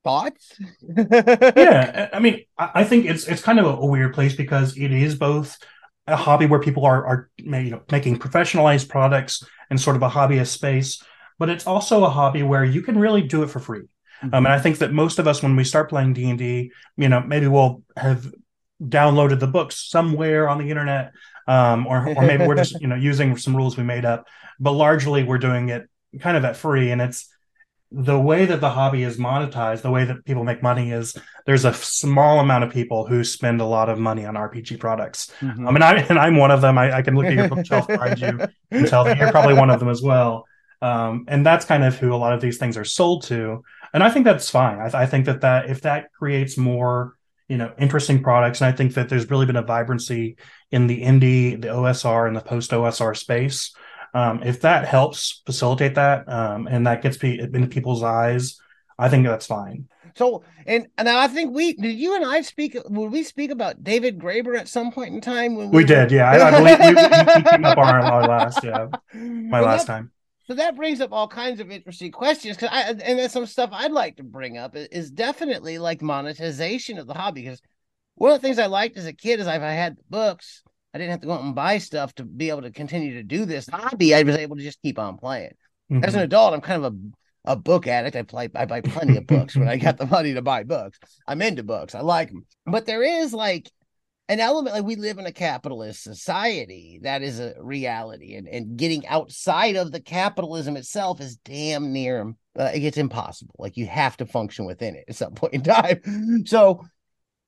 thoughts? 0.06 0.58
yeah, 0.96 2.08
I 2.12 2.20
mean, 2.20 2.44
I 2.56 2.84
think 2.84 3.06
it's 3.06 3.26
it's 3.26 3.42
kind 3.42 3.58
of 3.58 3.66
a, 3.66 3.86
weird 3.86 4.14
place 4.14 4.36
because 4.36 4.76
it 4.76 4.92
is 4.92 5.16
both 5.16 5.58
a 6.06 6.14
hobby 6.16 6.46
where 6.46 6.60
people 6.60 6.84
are 6.86 7.04
are 7.04 7.30
you 7.36 7.70
know, 7.70 7.82
making 7.90 8.18
professionalized 8.18 8.88
products 8.88 9.42
and 9.68 9.80
sort 9.80 9.96
of 9.96 10.02
a 10.02 10.08
hobbyist 10.08 10.48
space, 10.48 11.02
but 11.38 11.48
it's 11.48 11.66
also 11.66 12.04
a 12.04 12.08
hobby 12.08 12.44
where 12.44 12.64
you 12.64 12.82
can 12.82 12.98
really 12.98 13.22
do 13.22 13.42
it 13.42 13.50
for 13.50 13.58
free. 13.58 13.80
Mm-hmm. 14.22 14.34
Um, 14.34 14.46
and 14.46 14.52
I 14.52 14.60
think 14.60 14.78
that 14.78 14.92
most 14.92 15.18
of 15.18 15.26
us, 15.26 15.42
when 15.42 15.56
we 15.56 15.64
start 15.64 15.90
playing 15.90 16.12
D 16.12 16.30
and 16.30 16.38
D, 16.38 16.70
you 16.96 17.08
know, 17.08 17.20
maybe 17.20 17.48
we'll 17.48 17.82
have 17.96 18.32
downloaded 18.80 19.40
the 19.40 19.46
books 19.46 19.88
somewhere 19.90 20.48
on 20.48 20.58
the 20.58 20.70
internet, 20.70 21.12
um, 21.48 21.86
or 21.86 22.08
or 22.08 22.22
maybe 22.22 22.46
we're 22.46 22.54
just 22.54 22.80
you 22.80 22.86
know 22.86 22.96
using 22.96 23.36
some 23.36 23.56
rules 23.56 23.76
we 23.76 23.82
made 23.82 24.04
up. 24.04 24.28
But 24.60 24.72
largely, 24.72 25.24
we're 25.24 25.38
doing 25.38 25.68
it 25.70 25.88
kind 26.20 26.36
of 26.36 26.44
at 26.44 26.56
free, 26.56 26.92
and 26.92 27.02
it's 27.02 27.28
the 27.92 28.18
way 28.18 28.46
that 28.46 28.60
the 28.60 28.70
hobby 28.70 29.04
is 29.04 29.16
monetized, 29.16 29.82
the 29.82 29.90
way 29.90 30.04
that 30.04 30.24
people 30.24 30.44
make 30.44 30.62
money 30.62 30.90
is 30.90 31.16
there's 31.46 31.64
a 31.64 31.72
small 31.72 32.40
amount 32.40 32.64
of 32.64 32.70
people 32.70 33.06
who 33.06 33.22
spend 33.22 33.60
a 33.60 33.64
lot 33.64 33.88
of 33.88 33.98
money 33.98 34.24
on 34.24 34.34
RPG 34.34 34.80
products. 34.80 35.30
Mm-hmm. 35.40 35.68
I 35.68 35.70
mean, 35.70 35.82
I 35.82 35.94
and 36.08 36.18
I'm 36.18 36.36
one 36.36 36.50
of 36.50 36.60
them. 36.60 36.78
I, 36.78 36.96
I 36.96 37.02
can 37.02 37.14
look 37.14 37.26
at 37.26 37.34
your 37.34 37.48
bookshelf 37.48 37.86
behind 37.88 38.20
you 38.20 38.40
and 38.70 38.86
tell 38.88 39.04
that 39.04 39.18
you're 39.18 39.30
probably 39.30 39.54
one 39.54 39.70
of 39.70 39.78
them 39.78 39.88
as 39.88 40.02
well. 40.02 40.46
Um, 40.82 41.24
and 41.28 41.46
that's 41.46 41.64
kind 41.64 41.84
of 41.84 41.96
who 41.96 42.12
a 42.12 42.16
lot 42.16 42.32
of 42.32 42.40
these 42.40 42.58
things 42.58 42.76
are 42.76 42.84
sold 42.84 43.22
to. 43.24 43.62
And 43.94 44.02
I 44.02 44.10
think 44.10 44.24
that's 44.24 44.50
fine. 44.50 44.78
I, 44.78 45.02
I 45.02 45.06
think 45.06 45.26
that 45.26 45.40
that 45.42 45.70
if 45.70 45.82
that 45.82 46.12
creates 46.12 46.58
more, 46.58 47.14
you 47.48 47.56
know, 47.56 47.72
interesting 47.78 48.22
products, 48.22 48.60
and 48.60 48.72
I 48.72 48.76
think 48.76 48.94
that 48.94 49.08
there's 49.08 49.30
really 49.30 49.46
been 49.46 49.56
a 49.56 49.62
vibrancy 49.62 50.36
in 50.72 50.88
the 50.88 51.02
indie, 51.02 51.60
the 51.60 51.68
OSR, 51.68 52.26
and 52.26 52.36
the 52.36 52.40
post 52.40 52.72
OSR 52.72 53.16
space 53.16 53.72
um, 54.16 54.42
if 54.42 54.62
that 54.62 54.86
helps 54.86 55.42
facilitate 55.44 55.96
that 55.96 56.26
um, 56.26 56.66
and 56.68 56.86
that 56.86 57.02
gets 57.02 57.18
pe- 57.18 57.38
into 57.38 57.66
people's 57.66 58.02
eyes, 58.02 58.58
I 58.98 59.10
think 59.10 59.26
that's 59.26 59.46
fine. 59.46 59.88
So, 60.14 60.42
and 60.66 60.86
and 60.96 61.06
I 61.06 61.28
think 61.28 61.54
we 61.54 61.74
did 61.74 61.92
you 61.98 62.16
and 62.16 62.24
I 62.24 62.40
speak. 62.40 62.78
Would 62.86 63.12
we 63.12 63.22
speak 63.22 63.50
about 63.50 63.84
David 63.84 64.18
Graeber 64.18 64.58
at 64.58 64.68
some 64.68 64.90
point 64.90 65.12
in 65.12 65.20
time? 65.20 65.54
When 65.54 65.68
we, 65.68 65.82
we 65.82 65.84
did, 65.84 66.10
yeah. 66.10 66.30
I, 66.30 66.48
I 66.48 66.50
believe 66.50 66.78
we, 66.78 67.42
we, 67.42 67.50
came 67.50 67.64
up 67.66 67.76
on 67.76 67.86
our, 67.86 68.00
our, 68.00 68.26
last, 68.26 68.64
yeah, 68.64 68.86
my 69.14 69.60
last 69.60 69.86
that, 69.86 69.92
time. 69.92 70.12
So 70.46 70.54
that 70.54 70.76
brings 70.76 71.02
up 71.02 71.12
all 71.12 71.28
kinds 71.28 71.60
of 71.60 71.70
interesting 71.70 72.10
questions. 72.10 72.56
Because 72.56 72.70
I 72.72 72.92
and 72.92 73.18
then 73.18 73.28
some 73.28 73.44
stuff 73.44 73.68
I'd 73.70 73.92
like 73.92 74.16
to 74.16 74.22
bring 74.22 74.56
up 74.56 74.74
is 74.74 75.10
definitely 75.10 75.76
like 75.76 76.00
monetization 76.00 76.96
of 76.96 77.06
the 77.06 77.12
hobby. 77.12 77.42
Because 77.42 77.60
one 78.14 78.32
of 78.32 78.40
the 78.40 78.48
things 78.48 78.58
I 78.58 78.66
liked 78.66 78.96
as 78.96 79.04
a 79.04 79.12
kid 79.12 79.40
is 79.40 79.46
if 79.46 79.60
I 79.60 79.72
had 79.72 79.98
the 79.98 80.04
books, 80.08 80.62
I 80.96 80.98
didn't 80.98 81.10
have 81.10 81.20
to 81.20 81.26
go 81.26 81.34
out 81.34 81.42
and 81.42 81.54
buy 81.54 81.76
stuff 81.76 82.14
to 82.14 82.24
be 82.24 82.48
able 82.48 82.62
to 82.62 82.70
continue 82.70 83.12
to 83.16 83.22
do 83.22 83.44
this 83.44 83.68
hobby. 83.68 84.14
I 84.14 84.22
was 84.22 84.34
able 84.36 84.56
to 84.56 84.62
just 84.62 84.80
keep 84.80 84.98
on 84.98 85.18
playing. 85.18 85.52
Mm-hmm. 85.92 86.02
As 86.02 86.14
an 86.14 86.22
adult, 86.22 86.54
I'm 86.54 86.62
kind 86.62 86.82
of 86.82 86.94
a, 86.94 87.52
a 87.52 87.56
book 87.56 87.86
addict. 87.86 88.16
I 88.16 88.22
play 88.22 88.48
I 88.54 88.64
buy 88.64 88.80
plenty 88.80 89.18
of 89.18 89.26
books 89.26 89.54
when 89.54 89.68
I 89.68 89.76
got 89.76 89.98
the 89.98 90.06
money 90.06 90.32
to 90.32 90.40
buy 90.40 90.62
books. 90.62 90.98
I'm 91.28 91.42
into 91.42 91.62
books. 91.62 91.94
I 91.94 92.00
like 92.00 92.30
them. 92.30 92.46
But 92.64 92.86
there 92.86 93.02
is 93.02 93.34
like 93.34 93.70
an 94.30 94.40
element 94.40 94.74
like 94.74 94.86
we 94.86 94.96
live 94.96 95.18
in 95.18 95.26
a 95.26 95.32
capitalist 95.32 96.02
society 96.02 96.98
that 97.02 97.20
is 97.20 97.40
a 97.40 97.54
reality 97.60 98.34
and, 98.34 98.48
and 98.48 98.78
getting 98.78 99.06
outside 99.06 99.76
of 99.76 99.92
the 99.92 100.00
capitalism 100.00 100.78
itself 100.78 101.20
is 101.20 101.36
damn 101.44 101.92
near 101.92 102.34
uh, 102.58 102.70
it 102.74 102.80
gets 102.80 102.96
impossible 102.96 103.54
like 103.58 103.76
you 103.76 103.86
have 103.86 104.16
to 104.16 104.26
function 104.26 104.64
within 104.64 104.96
it 104.96 105.04
at 105.08 105.14
some 105.14 105.34
point 105.34 105.52
in 105.52 105.62
time 105.62 106.00
so 106.46 106.82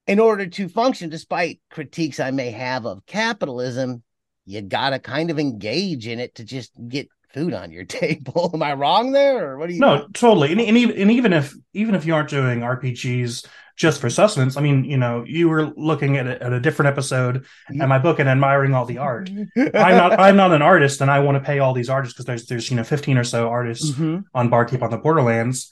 in 0.09 0.19
order 0.19 0.47
to 0.47 0.69
function, 0.69 1.11
despite 1.11 1.61
critiques 1.71 2.19
I 2.19 2.31
may 2.31 2.50
have 2.50 2.87
of 2.87 3.05
capitalism, 3.07 4.03
you 4.47 4.62
got 4.62 4.91
to 4.91 4.99
kind 4.99 5.31
of 5.31 5.38
engage 5.38 6.09
in 6.09 6.19
it 6.19 6.35
to 6.37 6.45
just 6.45 6.73
get 6.88 7.09
food 7.35 7.53
on 7.53 7.71
your 7.71 7.85
table. 7.85 8.50
Am 8.55 8.62
I 8.62 8.73
wrong 8.73 9.12
there, 9.12 9.50
or 9.50 9.59
what 9.59 9.69
do 9.69 9.75
you? 9.75 9.81
No, 9.81 10.09
totally. 10.15 10.50
And, 10.50 10.61
and, 10.61 10.77
even 10.77 10.97
and 10.97 11.11
even 11.12 11.33
if 11.33 11.55
even 11.75 11.95
if 11.95 12.07
you 12.07 12.15
aren't 12.15 12.31
doing 12.31 12.61
RPGs 12.61 13.47
just 13.77 14.00
for 14.00 14.09
sustenance, 14.11 14.57
I 14.57 14.62
mean, 14.62 14.85
you 14.85 14.97
know, 14.97 15.25
you 15.27 15.49
were 15.49 15.67
looking 15.77 16.17
at 16.17 16.27
a, 16.27 16.43
at 16.43 16.53
a 16.53 16.59
different 16.59 16.88
episode 16.88 17.45
yeah. 17.71 17.87
my 17.87 17.99
book 17.99 18.19
and 18.19 18.29
admiring 18.29 18.75
all 18.75 18.87
the 18.87 18.99
art. 18.99 19.31
I'm 19.57 19.73
not 19.73 20.19
I'm 20.19 20.37
not 20.37 20.53
an 20.53 20.62
artist, 20.62 21.03
and 21.03 21.11
I 21.11 21.21
want 21.21 21.37
to 21.37 21.45
pay 21.45 21.59
all 21.59 21.75
these 21.75 21.91
artists 21.91 22.15
because 22.15 22.25
there's 22.25 22.47
there's 22.47 22.71
you 22.71 22.77
know 22.77 22.85
15 22.85 23.19
or 23.19 23.25
so 23.25 23.49
artists 23.49 23.91
mm-hmm. 23.91 24.21
on 24.35 24.49
Barkeep 24.49 24.83
on 24.83 24.91
the 24.91 24.97
Borderlands. 24.97 25.71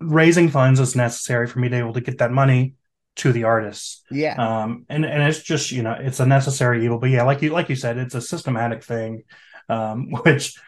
Raising 0.00 0.48
funds 0.48 0.78
is 0.78 0.94
necessary 0.94 1.48
for 1.48 1.58
me 1.58 1.68
to 1.68 1.74
be 1.74 1.78
able 1.80 1.94
to 1.94 2.00
get 2.00 2.18
that 2.18 2.30
money 2.30 2.74
to 3.18 3.32
the 3.32 3.44
artists. 3.44 4.02
Yeah. 4.10 4.34
Um, 4.36 4.86
and 4.88 5.04
and 5.04 5.22
it's 5.22 5.42
just 5.42 5.70
you 5.72 5.82
know 5.82 5.92
it's 5.92 6.20
a 6.20 6.26
necessary 6.26 6.84
evil, 6.84 6.98
but 6.98 7.10
yeah, 7.10 7.22
like 7.24 7.42
you 7.42 7.50
like 7.50 7.68
you 7.68 7.76
said, 7.76 7.98
it's 7.98 8.14
a 8.14 8.20
systematic 8.20 8.84
thing. 8.84 9.24
um, 9.68 10.10
which 10.24 10.58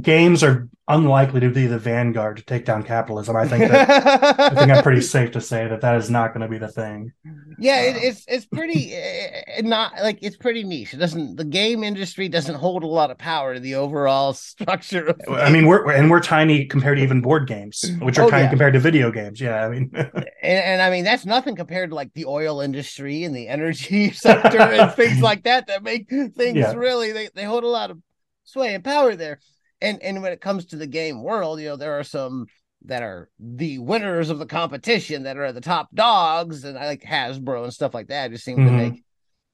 games 0.00 0.42
are 0.42 0.68
unlikely 0.86 1.40
to 1.40 1.50
be 1.50 1.66
the 1.66 1.78
vanguard 1.78 2.36
to 2.36 2.44
take 2.44 2.64
down 2.64 2.82
capitalism. 2.82 3.36
I 3.36 3.48
think 3.48 3.70
that, 3.70 4.38
I 4.38 4.50
think 4.50 4.70
I'm 4.70 4.82
pretty 4.82 5.00
safe 5.16 5.32
to 5.32 5.40
say 5.40 5.66
that 5.66 5.80
that 5.80 5.96
is 5.96 6.10
not 6.10 6.34
going 6.34 6.42
to 6.42 6.48
be 6.48 6.58
the 6.58 6.68
thing. 6.68 7.12
Yeah, 7.58 7.82
it, 7.82 7.96
um, 7.96 8.02
it's 8.02 8.24
it's 8.28 8.46
pretty 8.46 8.94
uh, 8.96 9.62
not 9.62 9.92
like 10.02 10.18
it's 10.20 10.36
pretty 10.36 10.64
niche. 10.64 10.94
It 10.94 10.98
doesn't 10.98 11.36
the 11.36 11.44
game 11.44 11.84
industry 11.84 12.28
doesn't 12.28 12.54
hold 12.54 12.82
a 12.82 12.86
lot 12.86 13.10
of 13.10 13.18
power 13.18 13.54
to 13.54 13.60
the 13.60 13.76
overall 13.76 14.32
structure. 14.34 15.14
I 15.30 15.50
mean, 15.50 15.66
we're 15.66 15.90
and 15.90 16.10
we're 16.10 16.20
tiny 16.20 16.66
compared 16.66 16.98
to 16.98 17.02
even 17.02 17.20
board 17.20 17.46
games, 17.46 17.84
which 18.00 18.18
are 18.18 18.26
oh, 18.26 18.30
tiny 18.30 18.44
yeah. 18.44 18.50
compared 18.50 18.74
to 18.74 18.80
video 18.80 19.10
games. 19.10 19.40
Yeah, 19.40 19.64
I 19.64 19.68
mean, 19.68 19.90
and, 19.94 20.24
and, 20.42 20.82
I 20.82 20.90
mean 20.90 21.04
that's 21.04 21.24
nothing 21.24 21.56
compared 21.56 21.90
to 21.90 21.96
like 21.96 22.12
the 22.14 22.26
oil 22.26 22.60
industry 22.60 23.24
and 23.24 23.34
the 23.34 23.48
energy 23.48 24.10
sector 24.10 24.60
and 24.60 24.92
things 24.92 25.20
like 25.20 25.44
that 25.44 25.68
that 25.68 25.82
make 25.82 26.08
things 26.08 26.56
yeah. 26.56 26.74
really 26.74 27.12
they, 27.12 27.28
they 27.34 27.44
hold 27.44 27.64
a 27.64 27.68
lot 27.68 27.90
of 27.90 27.98
sway 28.44 28.74
and 28.74 28.84
power 28.84 29.16
there 29.16 29.38
and 29.84 30.02
and 30.02 30.22
when 30.22 30.32
it 30.32 30.40
comes 30.40 30.66
to 30.66 30.76
the 30.76 30.86
game 30.86 31.22
world, 31.22 31.60
you 31.60 31.68
know, 31.68 31.76
there 31.76 31.98
are 31.98 32.04
some 32.04 32.46
that 32.86 33.02
are 33.02 33.30
the 33.38 33.78
winners 33.78 34.30
of 34.30 34.38
the 34.38 34.46
competition 34.46 35.22
that 35.24 35.36
are 35.36 35.52
the 35.52 35.60
top 35.60 35.88
dogs, 35.94 36.64
and 36.64 36.78
I 36.78 36.86
like 36.86 37.02
Hasbro 37.02 37.64
and 37.64 37.72
stuff 37.72 37.94
like 37.94 38.08
that. 38.08 38.30
Just 38.30 38.44
seem 38.44 38.58
mm-hmm. 38.58 38.66
to 38.66 38.72
make 38.72 39.04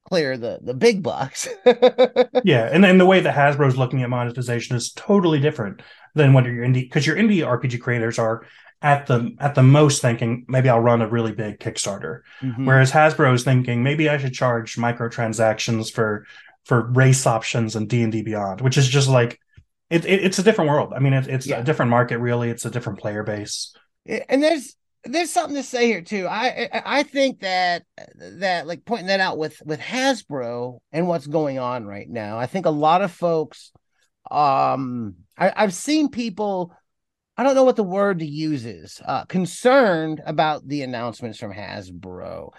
clear 0.09 0.37
the 0.37 0.61
the 0.63 0.75
big 0.75 1.03
bucks. 1.03 1.49
yeah, 2.45 2.69
and 2.73 2.83
then 2.83 2.99
the 2.99 3.07
way 3.07 3.21
that 3.21 3.35
Hasbro's 3.35 3.77
looking 3.77 4.03
at 4.03 4.11
monetization 4.11 4.77
is 4.77 4.93
totally 4.93 5.41
different 5.41 5.83
than 6.15 6.33
what 6.33 6.45
your 6.45 6.65
indie 6.65 6.83
because 6.83 7.07
your 7.07 7.17
indie 7.17 7.45
RPG 7.45 7.81
creators 7.81 8.19
are 8.19 8.47
at 8.83 9.07
the 9.07 9.35
at 9.41 9.55
the 9.55 9.63
most 9.63 10.01
thinking 10.01 10.45
maybe 10.49 10.69
I'll 10.69 10.81
run 10.81 11.03
a 11.03 11.09
really 11.09 11.33
big 11.33 11.59
Kickstarter, 11.59 12.21
mm-hmm. 12.41 12.67
whereas 12.67 12.93
Hasbro 12.93 13.35
is 13.35 13.45
thinking 13.45 13.83
maybe 13.83 14.09
I 14.09 14.19
should 14.19 14.33
charge 14.33 14.77
microtransactions 14.77 15.93
for 15.93 16.27
for 16.71 16.83
race 16.93 17.27
options 17.27 17.75
and 17.75 17.89
D 17.89 18.05
and 18.05 18.13
D 18.13 18.23
Beyond, 18.23 18.61
which 18.61 18.79
is 18.79 18.87
just 18.87 19.09
like 19.09 19.41
it, 19.91 20.05
it, 20.05 20.25
it's 20.25 20.39
a 20.39 20.43
different 20.45 20.71
world. 20.71 20.93
I 20.95 21.01
mean, 21.01 21.13
it, 21.13 21.27
it's 21.27 21.49
yeah. 21.49 21.59
a 21.59 21.65
different 21.65 21.91
market. 21.91 22.19
Really, 22.19 22.49
it's 22.49 22.65
a 22.65 22.71
different 22.71 23.01
player 23.01 23.25
base. 23.25 23.75
And 24.07 24.41
there's 24.41 24.77
there's 25.03 25.31
something 25.31 25.57
to 25.57 25.65
say 25.65 25.89
here 25.89 26.01
too. 26.01 26.29
I 26.29 26.69
I 26.73 27.03
think 27.03 27.41
that 27.41 27.83
that 28.17 28.69
like 28.69 28.85
pointing 28.85 29.09
that 29.09 29.19
out 29.19 29.37
with 29.37 29.61
with 29.65 29.81
Hasbro 29.81 30.79
and 30.93 31.09
what's 31.09 31.27
going 31.27 31.59
on 31.59 31.87
right 31.87 32.09
now. 32.09 32.39
I 32.39 32.47
think 32.47 32.67
a 32.67 32.71
lot 32.71 33.03
of 33.03 33.11
folks, 33.11 33.73
um, 34.31 35.17
I, 35.37 35.53
I've 35.57 35.75
seen 35.75 36.09
people. 36.09 36.73
I 37.37 37.43
don't 37.43 37.57
know 37.57 37.65
what 37.65 37.75
the 37.75 37.83
word 37.83 38.21
to 38.21 38.27
use 38.27 38.65
is. 38.65 39.03
Uh, 39.05 39.25
concerned 39.25 40.23
about 40.25 40.69
the 40.69 40.83
announcements 40.83 41.41
from 41.41 41.53
Hasbro. 41.53 42.51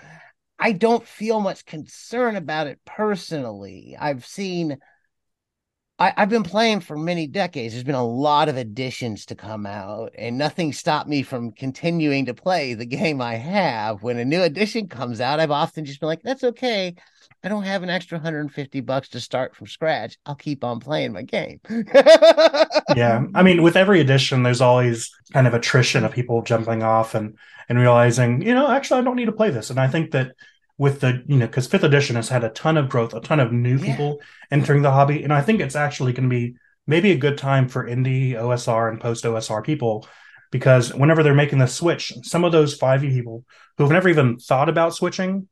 I 0.62 0.74
don't 0.74 1.06
feel 1.06 1.42
much 1.42 1.66
concern 1.66 2.36
about 2.36 2.68
it 2.68 2.80
personally. 2.86 3.98
I've 4.00 4.26
seen 4.26 4.78
I, 6.02 6.14
have 6.18 6.30
been 6.30 6.42
playing 6.42 6.80
for 6.80 6.98
many 6.98 7.28
decades. 7.28 7.74
There's 7.76 7.84
been 7.84 7.94
a 7.94 8.04
lot 8.04 8.50
of 8.50 8.58
editions 8.58 9.24
to 9.28 9.36
come 9.36 9.68
out, 9.68 10.12
and 10.18 10.36
nothing 10.36 10.74
stopped 10.74 11.08
me 11.08 11.22
from 11.22 11.52
continuing 11.52 12.26
to 12.26 12.34
play 12.34 12.74
the 12.74 12.88
game 12.88 13.22
I 13.22 13.36
have. 13.36 14.02
When 14.02 14.18
a 14.18 14.26
new 14.26 14.42
edition 14.42 14.88
comes 14.88 15.22
out, 15.22 15.40
I've 15.40 15.52
often 15.52 15.86
just 15.86 16.00
been 16.00 16.08
like, 16.08 16.24
that's 16.24 16.44
okay. 16.44 16.96
I 17.44 17.50
don't 17.50 17.66
have 17.66 17.84
an 17.84 17.92
extra 17.92 18.18
150 18.18 18.82
bucks 18.82 19.10
to 19.10 19.20
start 19.20 19.56
from 19.56 19.68
scratch. 19.68 20.18
I'll 20.26 20.34
keep 20.34 20.64
on 20.64 20.80
playing 20.80 21.14
my 21.14 21.22
game. 21.22 21.60
yeah. 21.70 23.24
I 23.36 23.44
mean, 23.44 23.62
with 23.62 23.76
every 23.76 24.02
edition, 24.02 24.42
there's 24.42 24.62
always 24.62 25.12
kind 25.34 25.46
of 25.46 25.54
attrition 25.54 26.04
of 26.04 26.12
people 26.12 26.42
jumping 26.42 26.82
off 26.82 27.14
and 27.14 27.38
and 27.70 27.78
realizing, 27.78 28.42
you 28.42 28.56
know, 28.56 28.70
actually 28.72 29.00
I 29.00 29.04
don't 29.04 29.16
need 29.16 29.26
to 29.26 29.32
play 29.32 29.52
this. 29.52 29.70
And 29.70 29.80
I 29.80 29.88
think 29.88 30.12
that 30.12 30.34
with 30.82 31.00
the 31.02 31.24
you 31.28 31.38
know 31.38 31.46
because 31.46 31.68
fifth 31.68 31.84
edition 31.84 32.16
has 32.16 32.28
had 32.28 32.44
a 32.44 32.50
ton 32.50 32.76
of 32.76 32.90
growth 32.90 33.14
a 33.14 33.22
ton 33.22 33.40
of 33.40 33.52
new 33.52 33.78
yeah. 33.78 33.86
people 33.86 34.20
entering 34.50 34.82
the 34.82 34.90
hobby 34.90 35.22
and 35.22 35.32
i 35.32 35.40
think 35.40 35.62
it's 35.62 35.76
actually 35.76 36.12
going 36.12 36.28
to 36.28 36.36
be 36.36 36.56
maybe 36.88 37.12
a 37.12 37.18
good 37.18 37.38
time 37.38 37.70
for 37.70 37.88
indie 37.88 38.34
osr 38.34 38.90
and 38.90 39.00
post 39.00 39.24
osr 39.24 39.64
people 39.64 40.08
because 40.50 40.92
whenever 40.92 41.22
they're 41.22 41.36
making 41.36 41.60
the 41.60 41.68
switch 41.68 42.12
some 42.24 42.44
of 42.44 42.52
those 42.52 42.80
5e 42.80 43.12
people 43.12 43.46
who've 43.78 43.92
never 43.92 44.10
even 44.10 44.40
thought 44.40 44.70
about 44.70 44.96
switching 44.96 45.48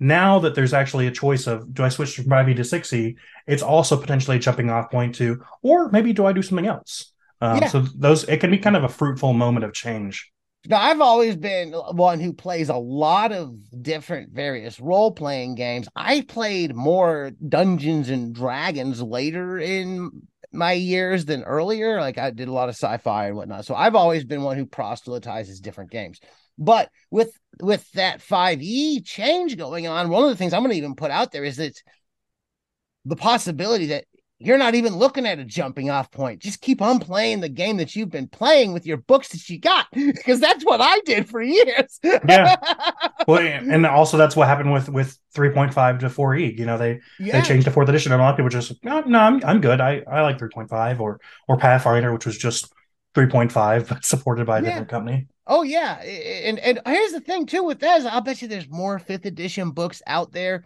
now 0.00 0.40
that 0.40 0.56
there's 0.56 0.74
actually 0.74 1.06
a 1.06 1.12
choice 1.12 1.46
of 1.46 1.72
do 1.72 1.84
i 1.84 1.88
switch 1.88 2.16
from 2.16 2.24
5e 2.24 2.56
to 2.56 2.62
6e 2.62 3.14
it's 3.46 3.62
also 3.62 3.96
potentially 3.96 4.38
a 4.38 4.40
jumping 4.40 4.68
off 4.68 4.90
point 4.90 5.14
to 5.14 5.44
or 5.62 5.90
maybe 5.90 6.12
do 6.12 6.26
i 6.26 6.32
do 6.32 6.42
something 6.42 6.66
else 6.66 7.12
um, 7.40 7.58
yeah. 7.58 7.68
so 7.68 7.82
those 7.94 8.24
it 8.24 8.38
can 8.38 8.50
be 8.50 8.58
kind 8.58 8.74
of 8.74 8.82
a 8.82 8.88
fruitful 8.88 9.32
moment 9.32 9.64
of 9.64 9.72
change 9.72 10.31
now, 10.66 10.80
I've 10.80 11.00
always 11.00 11.36
been 11.36 11.72
one 11.72 12.20
who 12.20 12.32
plays 12.32 12.68
a 12.68 12.76
lot 12.76 13.32
of 13.32 13.56
different 13.82 14.32
various 14.32 14.78
role 14.78 15.10
playing 15.10 15.56
games. 15.56 15.88
I 15.96 16.20
played 16.20 16.74
more 16.74 17.32
Dungeons 17.48 18.10
and 18.10 18.32
Dragons 18.32 19.02
later 19.02 19.58
in 19.58 20.22
my 20.52 20.72
years 20.72 21.24
than 21.24 21.42
earlier. 21.42 22.00
Like 22.00 22.16
I 22.16 22.30
did 22.30 22.46
a 22.46 22.52
lot 22.52 22.68
of 22.68 22.76
sci-fi 22.76 23.26
and 23.26 23.36
whatnot. 23.36 23.64
So 23.64 23.74
I've 23.74 23.96
always 23.96 24.24
been 24.24 24.42
one 24.42 24.56
who 24.56 24.66
proselytizes 24.66 25.60
different 25.60 25.90
games. 25.90 26.20
But 26.58 26.90
with 27.10 27.36
with 27.60 27.90
that 27.92 28.20
5e 28.20 29.04
change 29.04 29.56
going 29.56 29.88
on, 29.88 30.10
one 30.10 30.22
of 30.22 30.30
the 30.30 30.36
things 30.36 30.52
I'm 30.52 30.62
going 30.62 30.70
to 30.70 30.76
even 30.76 30.94
put 30.94 31.10
out 31.10 31.32
there 31.32 31.44
is 31.44 31.56
that 31.56 31.74
the 33.04 33.16
possibility 33.16 33.86
that 33.86 34.04
you're 34.44 34.58
not 34.58 34.74
even 34.74 34.96
looking 34.96 35.26
at 35.26 35.38
a 35.38 35.44
jumping 35.44 35.90
off 35.90 36.10
point. 36.10 36.40
Just 36.40 36.60
keep 36.60 36.82
on 36.82 36.98
playing 36.98 37.40
the 37.40 37.48
game 37.48 37.76
that 37.78 37.94
you've 37.94 38.10
been 38.10 38.28
playing 38.28 38.72
with 38.72 38.86
your 38.86 38.96
books 38.96 39.28
that 39.28 39.48
you 39.48 39.58
got, 39.58 39.86
because 39.92 40.40
that's 40.40 40.64
what 40.64 40.80
I 40.80 41.00
did 41.00 41.28
for 41.28 41.42
years. 41.42 41.98
yeah. 42.02 42.56
Well, 43.28 43.38
and 43.38 43.86
also 43.86 44.16
that's 44.16 44.34
what 44.34 44.48
happened 44.48 44.72
with 44.72 44.88
with 44.88 45.16
3.5 45.36 46.00
to 46.00 46.06
4e. 46.06 46.58
You 46.58 46.66
know, 46.66 46.76
they 46.76 46.98
yeah. 47.20 47.40
they 47.40 47.46
changed 47.46 47.66
to 47.66 47.70
fourth 47.70 47.88
edition, 47.88 48.10
and 48.10 48.20
a 48.20 48.24
lot 48.24 48.32
of 48.32 48.36
people 48.36 48.50
just 48.50 48.84
no, 48.84 49.00
no, 49.02 49.20
I'm 49.20 49.40
I'm 49.44 49.60
good. 49.60 49.80
I 49.80 50.02
I 50.10 50.22
like 50.22 50.38
3.5 50.38 50.98
or 50.98 51.20
or 51.46 51.56
Pathfinder, 51.56 52.12
which 52.12 52.26
was 52.26 52.36
just 52.36 52.72
3.5 53.14 53.88
but 53.88 54.04
supported 54.04 54.44
by 54.44 54.58
a 54.58 54.62
yeah. 54.62 54.68
different 54.70 54.88
company. 54.88 55.28
Oh 55.46 55.62
yeah, 55.62 56.00
and 56.02 56.58
and 56.58 56.80
here's 56.84 57.12
the 57.12 57.20
thing 57.20 57.46
too 57.46 57.62
with 57.62 57.78
that 57.78 58.00
is 58.00 58.06
I'll 58.06 58.20
bet 58.20 58.42
you 58.42 58.48
there's 58.48 58.68
more 58.68 58.98
fifth 58.98 59.24
edition 59.24 59.70
books 59.70 60.02
out 60.06 60.32
there 60.32 60.64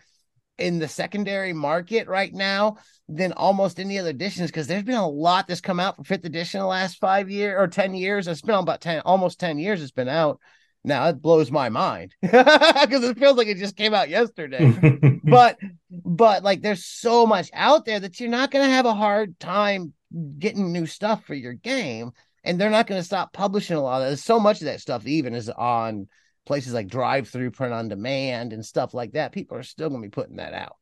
in 0.58 0.78
the 0.78 0.88
secondary 0.88 1.52
market 1.52 2.08
right 2.08 2.32
now 2.32 2.76
than 3.08 3.32
almost 3.32 3.78
any 3.78 3.98
other 3.98 4.10
editions 4.10 4.50
because 4.50 4.66
there's 4.66 4.82
been 4.82 4.94
a 4.94 5.08
lot 5.08 5.46
that's 5.46 5.60
come 5.60 5.78
out 5.78 5.96
for 5.96 6.04
fifth 6.04 6.25
edition 6.25 6.60
the 6.60 6.66
last 6.66 6.98
five 6.98 7.30
years 7.30 7.56
or 7.58 7.68
10 7.68 7.94
years. 7.94 8.26
It's 8.26 8.40
been 8.40 8.54
about 8.54 8.80
10, 8.80 9.00
almost 9.00 9.38
10 9.38 9.58
years 9.58 9.82
it's 9.82 9.92
been 9.92 10.08
out. 10.08 10.40
Now 10.82 11.08
it 11.08 11.20
blows 11.20 11.50
my 11.50 11.68
mind 11.68 12.14
because 12.22 13.02
it 13.02 13.18
feels 13.18 13.36
like 13.36 13.48
it 13.48 13.58
just 13.58 13.76
came 13.76 13.92
out 13.92 14.08
yesterday. 14.08 15.20
but 15.25 15.58
but 15.90 16.44
like 16.44 16.62
there's 16.62 16.84
so 16.84 17.26
much 17.26 17.50
out 17.52 17.84
there 17.84 17.98
that 17.98 18.20
you're 18.20 18.28
not 18.28 18.50
gonna 18.50 18.68
have 18.68 18.86
a 18.86 18.94
hard 18.94 19.38
time 19.40 19.92
getting 20.38 20.72
new 20.72 20.86
stuff 20.86 21.25
for 21.25 21.34
your 21.34 21.54
game. 21.54 22.12
And 22.44 22.60
they're 22.60 22.70
not 22.70 22.86
gonna 22.86 23.02
stop 23.02 23.32
publishing 23.32 23.76
a 23.76 23.82
lot 23.82 24.02
of 24.02 24.08
There's 24.08 24.22
so 24.22 24.38
much 24.38 24.60
of 24.60 24.66
that 24.66 24.80
stuff 24.80 25.06
even 25.06 25.34
is 25.34 25.50
on 25.50 26.06
places 26.46 26.72
like 26.72 26.88
drive 26.88 27.28
through 27.28 27.50
print 27.50 27.74
on 27.74 27.88
demand 27.88 28.52
and 28.52 28.64
stuff 28.64 28.94
like 28.94 29.12
that. 29.12 29.32
People 29.32 29.56
are 29.58 29.62
still 29.62 29.90
gonna 29.90 30.02
be 30.02 30.08
putting 30.08 30.36
that 30.36 30.54
out. 30.54 30.76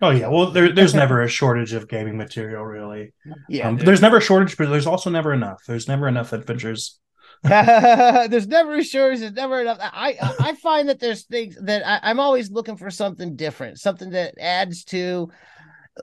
Oh 0.00 0.10
yeah, 0.10 0.28
well 0.28 0.50
there, 0.50 0.72
there's 0.72 0.94
never 0.94 1.22
a 1.22 1.28
shortage 1.28 1.72
of 1.72 1.88
gaming 1.88 2.16
material, 2.16 2.64
really. 2.64 3.12
Yeah, 3.48 3.68
um, 3.68 3.76
there's 3.76 4.02
never 4.02 4.18
a 4.18 4.22
shortage, 4.22 4.56
but 4.56 4.68
there's 4.68 4.86
also 4.86 5.10
never 5.10 5.32
enough. 5.32 5.62
There's 5.66 5.88
never 5.88 6.08
enough 6.08 6.32
adventures. 6.32 6.98
there's 7.42 8.46
never 8.46 8.74
a 8.74 8.84
shortage. 8.84 9.20
There's 9.20 9.32
never 9.32 9.60
enough. 9.60 9.78
I 9.80 10.16
I 10.40 10.54
find 10.56 10.88
that 10.88 11.00
there's 11.00 11.24
things 11.24 11.56
that 11.62 11.86
I, 11.86 12.10
I'm 12.10 12.20
always 12.20 12.50
looking 12.50 12.76
for 12.76 12.90
something 12.90 13.36
different, 13.36 13.80
something 13.80 14.10
that 14.10 14.34
adds 14.40 14.84
to 14.86 15.30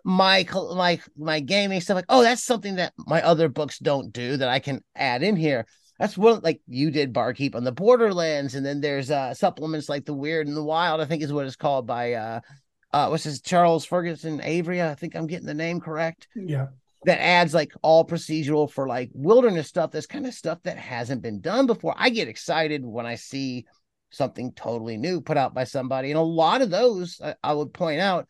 my 0.03 0.45
my 0.75 0.99
my 1.17 1.39
gaming 1.39 1.81
stuff. 1.81 1.95
Like, 1.95 2.05
oh, 2.09 2.23
that's 2.23 2.43
something 2.43 2.75
that 2.75 2.93
my 2.97 3.21
other 3.21 3.49
books 3.49 3.79
don't 3.79 4.13
do 4.13 4.37
that 4.37 4.49
I 4.49 4.59
can 4.59 4.83
add 4.95 5.23
in 5.23 5.35
here. 5.35 5.65
That's 5.99 6.17
what 6.17 6.43
like 6.43 6.61
you 6.67 6.91
did 6.91 7.13
Barkeep 7.13 7.55
on 7.55 7.63
the 7.63 7.71
Borderlands, 7.71 8.55
and 8.55 8.65
then 8.65 8.81
there's 8.81 9.11
uh 9.11 9.33
supplements 9.33 9.89
like 9.89 10.05
the 10.05 10.13
Weird 10.13 10.47
and 10.47 10.55
the 10.55 10.63
Wild. 10.63 11.01
I 11.01 11.05
think 11.05 11.21
is 11.21 11.33
what 11.33 11.45
it's 11.45 11.55
called 11.55 11.85
by 11.85 12.13
uh 12.13 12.39
uh 12.93 13.07
what's 13.07 13.25
his 13.25 13.41
Charles 13.41 13.85
Ferguson 13.85 14.41
Avery. 14.41 14.81
I 14.81 14.95
think 14.95 15.15
I'm 15.15 15.27
getting 15.27 15.45
the 15.45 15.53
name 15.53 15.81
correct. 15.81 16.27
Yeah. 16.35 16.67
That 17.05 17.21
adds 17.21 17.53
like 17.53 17.71
all 17.81 18.05
procedural 18.05 18.69
for 18.69 18.87
like 18.87 19.09
wilderness 19.13 19.67
stuff. 19.67 19.91
That's 19.91 20.05
kind 20.05 20.25
of 20.25 20.33
stuff 20.33 20.59
that 20.63 20.77
hasn't 20.77 21.21
been 21.21 21.41
done 21.41 21.65
before. 21.65 21.95
I 21.97 22.09
get 22.09 22.27
excited 22.27 22.85
when 22.85 23.05
I 23.05 23.15
see 23.15 23.65
something 24.09 24.51
totally 24.53 24.97
new 24.97 25.21
put 25.21 25.37
out 25.37 25.53
by 25.53 25.63
somebody. 25.63 26.11
And 26.11 26.19
a 26.19 26.23
lot 26.23 26.61
of 26.61 26.69
those, 26.69 27.21
I, 27.23 27.35
I 27.43 27.53
would 27.53 27.73
point 27.73 28.01
out, 28.01 28.27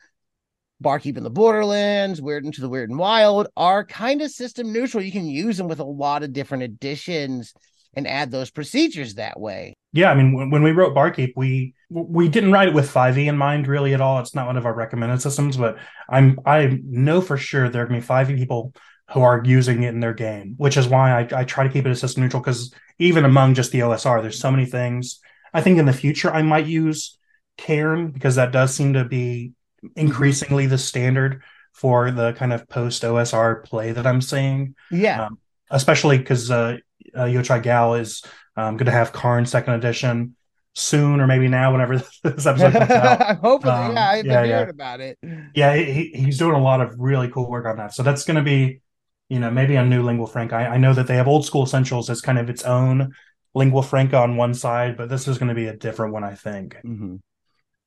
Barkeep 0.82 1.18
in 1.18 1.24
the 1.24 1.30
Borderlands, 1.30 2.22
Weird 2.22 2.46
into 2.46 2.62
the 2.62 2.70
Weird 2.70 2.90
and 2.90 3.00
Wild 3.00 3.48
are 3.58 3.86
kind 3.86 4.22
of 4.22 4.32
system 4.32 4.72
neutral. 4.72 5.04
You 5.04 5.12
can 5.12 5.26
use 5.26 5.58
them 5.58 5.68
with 5.68 5.80
a 5.80 5.86
lot 5.86 6.24
of 6.24 6.34
different 6.34 6.64
editions 6.64 7.54
and 7.96 8.08
add 8.08 8.32
those 8.32 8.50
procedures 8.50 9.16
that 9.16 9.40
way. 9.40 9.74
Yeah, 9.92 10.12
I 10.12 10.16
mean, 10.16 10.50
when, 10.52 10.64
we 10.64 10.72
wrote 10.72 10.94
Barkeep, 10.94 11.34
we 11.36 11.74
we 11.90 12.30
didn't 12.30 12.52
write 12.52 12.68
it 12.68 12.74
with 12.74 12.94
5e 12.94 13.26
in 13.28 13.36
mind 13.36 13.68
really 13.68 13.94
at 13.96 14.02
all. 14.02 14.20
It's 14.20 14.36
not 14.36 14.46
one 14.46 14.58
of 14.58 14.66
our 14.66 14.74
recommended 14.74 15.22
systems, 15.22 15.58
but 15.58 15.78
I'm 16.08 16.40
I 16.46 16.80
know 16.84 17.20
for 17.20 17.38
sure 17.38 17.68
there 17.68 17.84
are 17.84 17.88
gonna 17.88 18.00
be 18.00 18.06
5e 18.06 18.38
people 18.38 18.74
who 19.12 19.22
are 19.22 19.42
using 19.44 19.84
it 19.84 19.90
in 19.90 20.00
their 20.00 20.14
game, 20.14 20.54
which 20.58 20.78
is 20.78 20.88
why 20.88 21.22
I, 21.22 21.40
I 21.40 21.44
try 21.44 21.64
to 21.64 21.74
keep 21.74 21.86
it 21.86 21.92
a 21.92 21.96
system 21.96 22.22
neutral 22.22 22.42
because 22.42 22.72
even 23.00 23.26
among 23.26 23.56
just 23.56 23.72
the 23.72 23.80
OSR, 23.80 24.22
there's 24.22 24.40
so 24.40 24.52
many 24.52 24.66
things. 24.66 25.20
I 25.52 25.62
think 25.62 25.80
in 25.80 25.86
the 25.86 25.94
future 25.94 26.32
I 26.32 26.44
might 26.44 26.68
use 26.68 27.18
Cairn 27.58 28.12
because 28.12 28.36
that 28.36 28.52
does 28.52 28.76
seem 28.76 28.94
to 28.94 29.06
be 29.06 29.54
increasingly 29.96 30.66
the 30.66 30.78
standard 30.78 31.42
for 31.74 32.12
the 32.12 32.34
kind 32.34 32.54
of 32.54 32.68
post 32.68 33.04
OSR 33.04 33.64
play 33.64 33.92
that 33.92 34.06
I'm 34.06 34.22
seeing. 34.22 34.76
Yeah. 34.92 35.26
Um, 35.26 35.40
especially 35.72 36.18
because 36.18 36.50
uh, 36.52 36.78
uh, 37.16 37.24
Yochai 37.24 37.62
Gal 37.64 37.96
is 37.96 38.24
um, 38.56 38.78
going 38.78 38.88
to 38.88 38.92
have 38.92 39.14
Cairn 39.14 39.46
second 39.46 39.76
edition 39.76 40.36
soon, 40.76 41.20
or 41.20 41.28
maybe 41.28 41.48
now, 41.48 41.72
whenever 41.72 41.98
this 42.24 42.46
episode 42.46 42.74
comes 42.74 42.92
out. 42.92 43.22
I'm 43.30 43.38
hoping. 43.38 43.72
Um, 43.72 43.96
yeah, 43.96 44.10
I've 44.10 44.24
been 44.24 44.32
yeah, 44.32 44.46
hearing 44.46 44.66
yeah. 44.66 44.70
about 44.70 45.00
it. 45.00 45.18
Yeah, 45.56 45.76
he, 45.76 46.12
he's 46.14 46.38
doing 46.38 46.56
a 46.56 46.62
lot 46.62 46.82
of 46.82 46.96
really 46.98 47.30
cool 47.30 47.50
work 47.50 47.66
on 47.66 47.78
that. 47.78 47.94
So 47.94 48.04
that's 48.04 48.26
going 48.26 48.38
to 48.38 48.44
be, 48.44 48.82
you 49.30 49.40
know, 49.40 49.52
maybe 49.52 49.76
a 49.76 49.86
new 49.86 50.04
lingua 50.04 50.28
franca. 50.28 50.56
I, 50.56 50.74
I 50.74 50.78
know 50.78 50.94
that 50.94 51.08
they 51.08 51.16
have 51.16 51.28
old 51.28 51.46
school 51.46 51.64
essentials 51.64 52.10
as 52.10 52.22
kind 52.22 52.40
of 52.40 52.50
its 52.50 52.64
own 52.64 53.14
lingua 53.54 53.84
franca 53.84 54.18
on 54.18 54.38
one 54.38 54.54
side, 54.54 54.98
but 54.98 55.10
this 55.10 55.28
is 55.28 55.38
going 55.38 55.50
to 55.50 55.56
be 55.56 55.68
a 55.68 55.76
different 55.76 56.14
one, 56.14 56.24
I 56.24 56.36
think. 56.36 56.76
Mm-hmm. 56.86 57.18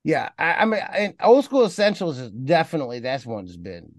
Yeah, 0.04 0.30
I, 0.38 0.54
I 0.54 0.64
mean, 0.64 0.80
I, 0.80 1.14
old 1.22 1.44
school 1.44 1.64
essentials 1.64 2.18
is 2.18 2.30
definitely 2.30 3.00
that's 3.00 3.24
one 3.24 3.44
that's 3.44 3.56
been 3.56 3.92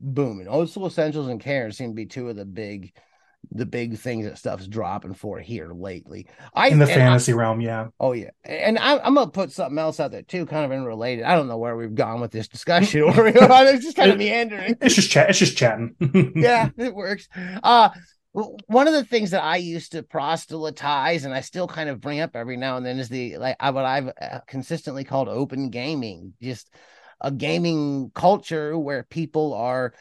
booming. 0.00 0.48
Old 0.48 0.70
school 0.70 0.86
essentials 0.86 1.28
and 1.28 1.40
Cairn 1.40 1.72
seem 1.72 1.90
to 1.90 1.94
be 1.94 2.06
two 2.06 2.30
of 2.30 2.36
the 2.36 2.46
big, 2.46 2.92
the 3.50 3.66
big 3.66 3.98
things 3.98 4.24
that 4.24 4.38
stuff's 4.38 4.66
dropping 4.66 5.12
for 5.12 5.38
here 5.40 5.70
lately. 5.74 6.26
I 6.54 6.68
In 6.68 6.78
the 6.78 6.84
and 6.86 6.92
I- 6.92 6.94
fantasy 6.94 7.34
realm, 7.34 7.60
yeah. 7.60 7.88
Oh 8.00 8.12
yeah, 8.12 8.30
and 8.44 8.78
I'm, 8.78 8.98
I'm 9.04 9.14
gonna 9.14 9.30
put 9.30 9.52
something 9.52 9.78
else 9.78 10.00
out 10.00 10.10
there 10.10 10.22
too, 10.22 10.46
kind 10.46 10.64
of 10.64 10.72
unrelated. 10.72 11.26
I 11.26 11.34
don't 11.34 11.48
know 11.48 11.58
where 11.58 11.76
we've 11.76 11.94
gone 11.94 12.22
with 12.22 12.30
this 12.30 12.48
discussion. 12.48 13.02
Or 13.02 13.26
it's 13.26 13.84
just 13.84 13.96
kind 13.96 14.10
of 14.10 14.16
meandering. 14.16 14.76
It's 14.80 14.94
just 14.94 15.10
chat. 15.10 15.28
It's 15.28 15.38
just 15.38 15.56
chatting. 15.58 15.94
yeah, 16.34 16.70
it 16.78 16.94
works. 16.94 17.28
Uh 17.62 17.90
one 18.32 18.88
of 18.88 18.94
the 18.94 19.04
things 19.04 19.30
that 19.30 19.42
I 19.42 19.56
used 19.56 19.92
to 19.92 20.02
proselytize, 20.02 21.24
and 21.24 21.34
I 21.34 21.40
still 21.40 21.68
kind 21.68 21.88
of 21.88 22.00
bring 22.00 22.20
up 22.20 22.34
every 22.34 22.56
now 22.56 22.76
and 22.76 22.86
then, 22.86 22.98
is 22.98 23.08
the 23.08 23.36
like 23.36 23.56
what 23.62 23.84
I've 23.84 24.08
uh, 24.08 24.40
consistently 24.46 25.04
called 25.04 25.28
open 25.28 25.70
gaming, 25.70 26.32
just 26.42 26.70
a 27.20 27.30
gaming 27.30 28.10
culture 28.14 28.78
where 28.78 29.02
people 29.02 29.54
are 29.54 29.92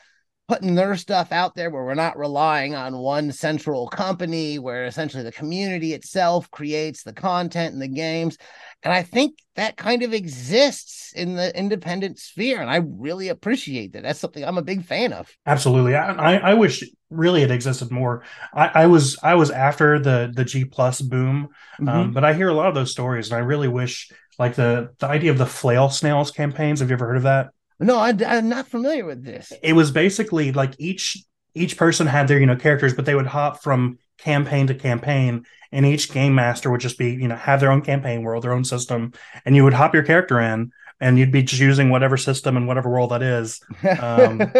putting 0.52 0.76
their 0.76 0.98
stuff 0.98 1.32
out 1.32 1.56
there 1.56 1.70
where 1.70 1.86
we're 1.86 1.94
not 1.94 2.18
relying 2.18 2.76
on 2.76 2.98
one 2.98 3.32
central 3.32 3.88
company 3.88 4.60
where 4.60 4.84
essentially 4.84 5.24
the 5.24 5.32
community 5.32 5.94
itself 5.94 6.52
creates 6.52 7.04
the 7.04 7.14
content 7.14 7.72
and 7.72 7.82
the 7.82 7.88
games 7.88 8.38
and 8.84 8.92
i 8.92 9.02
think 9.02 9.40
that 9.56 9.78
kind 9.78 10.04
of 10.04 10.14
exists 10.14 11.14
in 11.14 11.36
the 11.36 11.58
independent 11.58 12.20
sphere 12.20 12.60
and 12.60 12.70
i 12.70 12.82
really 12.86 13.30
appreciate 13.30 13.94
that 13.94 14.04
that's 14.04 14.20
something 14.20 14.44
i'm 14.44 14.58
a 14.58 14.62
big 14.62 14.84
fan 14.84 15.14
of 15.14 15.34
Absolutely. 15.46 15.96
I, 15.96 16.36
I 16.38 16.54
wish 16.54 16.84
really 17.10 17.44
it 17.44 17.52
existed 17.52 17.90
more. 17.90 18.24
I, 18.54 18.68
I 18.84 18.86
was 18.88 19.18
I 19.24 19.36
was 19.36 19.52
after 19.52 20.00
the 20.00 20.32
the 20.34 20.44
G 20.44 20.66
plus 20.66 21.02
boom, 21.02 21.50
Mm-hmm. 21.80 21.90
um, 21.90 22.12
but 22.14 22.24
I 22.24 22.34
hear 22.34 22.50
a 22.50 22.54
lot 22.54 22.68
of 22.68 22.76
those 22.76 22.92
stories, 22.92 23.32
and 23.32 23.38
I 23.38 23.40
really 23.40 23.68
wish 23.68 24.12
like 24.38 24.56
the 24.56 24.90
the 25.00 25.08
idea 25.08 25.32
of 25.32 25.38
the 25.38 25.46
flail 25.46 25.90
snails 25.90 26.30
campaigns. 26.32 26.80
Have 26.80 26.90
you 26.90 26.94
ever 26.94 27.08
heard 27.08 27.18
of 27.18 27.24
that? 27.24 27.50
No 27.82 27.98
I, 27.98 28.14
i'm 28.28 28.50
not 28.50 28.68
familiar 28.68 29.06
with 29.06 29.24
this 29.24 29.52
It 29.62 29.74
was 29.74 29.92
basically 29.92 30.52
like 30.52 30.74
each 30.78 31.18
each 31.54 31.78
person 31.78 32.08
had 32.08 32.28
their 32.28 32.40
you 32.40 32.46
know 32.46 32.56
characters, 32.56 32.94
but 32.94 33.06
they 33.06 33.16
would 33.16 33.28
hop 33.28 33.62
from 33.62 33.98
campaign 34.18 34.68
to 34.68 34.76
campaign, 34.76 35.46
and 35.72 35.86
each 35.86 36.12
game 36.12 36.34
master 36.36 36.72
would 36.72 36.80
just 36.82 36.98
be 36.98 37.12
you 37.12 37.28
know 37.28 37.36
have 37.36 37.60
their 37.60 37.72
own 37.72 37.82
campaign 37.82 38.24
world, 38.24 38.44
their 38.44 38.54
own 38.54 38.64
system, 38.64 39.12
and 39.46 39.56
you 39.56 39.64
would 39.64 39.74
hop 39.74 39.94
your 39.94 40.04
character 40.04 40.40
in, 40.40 40.72
and 41.02 41.20
you'd 41.20 41.32
be 41.32 41.44
just 41.44 41.62
using 41.62 41.90
whatever 41.90 42.16
system 42.18 42.56
and 42.56 42.68
whatever 42.68 42.90
world 42.90 43.12
that 43.12 43.22
is. 43.22 43.60
Um, 44.00 44.40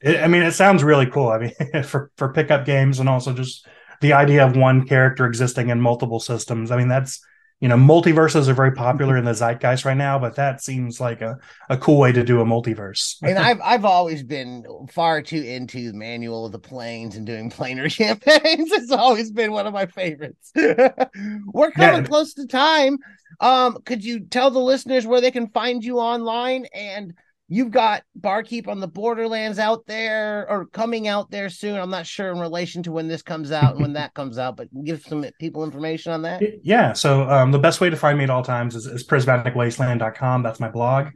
It, 0.00 0.22
I 0.22 0.28
mean, 0.28 0.42
it 0.42 0.52
sounds 0.52 0.84
really 0.84 1.06
cool. 1.06 1.28
I 1.28 1.38
mean, 1.38 1.82
for 1.84 2.10
for 2.16 2.32
pickup 2.32 2.64
games 2.64 3.00
and 3.00 3.08
also 3.08 3.32
just 3.32 3.66
the 4.00 4.12
idea 4.12 4.44
of 4.46 4.56
one 4.56 4.86
character 4.86 5.26
existing 5.26 5.70
in 5.70 5.80
multiple 5.80 6.20
systems. 6.20 6.70
I 6.70 6.76
mean, 6.76 6.88
that's 6.88 7.20
you 7.62 7.68
know, 7.68 7.76
multiverses 7.76 8.48
are 8.48 8.54
very 8.54 8.72
popular 8.72 9.16
in 9.16 9.24
the 9.24 9.32
zeitgeist 9.32 9.84
right 9.84 9.96
now, 9.96 10.18
but 10.18 10.34
that 10.34 10.60
seems 10.60 11.00
like 11.00 11.20
a, 11.22 11.38
a 11.70 11.76
cool 11.78 11.98
way 11.98 12.10
to 12.10 12.24
do 12.24 12.40
a 12.40 12.44
multiverse. 12.44 13.16
and 13.22 13.38
I've 13.48 13.60
I've 13.62 13.84
always 13.84 14.22
been 14.24 14.64
far 14.90 15.22
too 15.22 15.36
into 15.40 15.92
the 15.92 15.96
manual 15.96 16.44
of 16.44 16.50
the 16.52 16.58
planes 16.58 17.16
and 17.16 17.24
doing 17.24 17.50
planar 17.50 17.88
campaigns. 17.96 18.72
It's 18.72 18.90
always 18.90 19.30
been 19.30 19.52
one 19.52 19.66
of 19.68 19.72
my 19.72 19.86
favorites. 19.86 20.50
We're 20.56 21.70
coming 21.70 22.02
Yeah. 22.02 22.08
close 22.08 22.34
to 22.34 22.46
time. 22.48 22.98
Um, 23.40 23.78
could 23.84 24.04
you 24.04 24.20
tell 24.20 24.50
the 24.50 24.58
listeners 24.58 25.06
where 25.06 25.20
they 25.20 25.30
can 25.30 25.48
find 25.48 25.84
you 25.84 25.98
online? 26.00 26.66
And 26.74 27.14
you've 27.52 27.70
got 27.70 28.02
Barkeep 28.16 28.66
on 28.66 28.80
the 28.80 28.88
Borderlands 28.88 29.58
out 29.58 29.84
there 29.86 30.48
or 30.48 30.64
coming 30.66 31.06
out 31.06 31.30
there 31.30 31.50
soon. 31.50 31.78
I'm 31.78 31.90
not 31.90 32.06
sure 32.06 32.32
in 32.32 32.38
relation 32.38 32.82
to 32.84 32.92
when 32.92 33.08
this 33.08 33.20
comes 33.20 33.52
out 33.52 33.74
and 33.74 33.82
when 33.82 33.92
that 33.92 34.14
comes 34.14 34.38
out, 34.38 34.56
but 34.56 34.68
give 34.84 35.02
some 35.02 35.26
people 35.38 35.62
information 35.62 36.12
on 36.12 36.22
that. 36.22 36.42
Yeah. 36.64 36.94
So 36.94 37.28
um, 37.28 37.52
the 37.52 37.58
best 37.58 37.82
way 37.82 37.90
to 37.90 37.96
find 37.96 38.16
me 38.16 38.24
at 38.24 38.30
all 38.30 38.42
times 38.42 38.74
is, 38.74 38.86
is 38.86 39.06
prismaticwasteland.com. 39.06 40.42
That's 40.42 40.60
my 40.60 40.70
blog. 40.70 41.08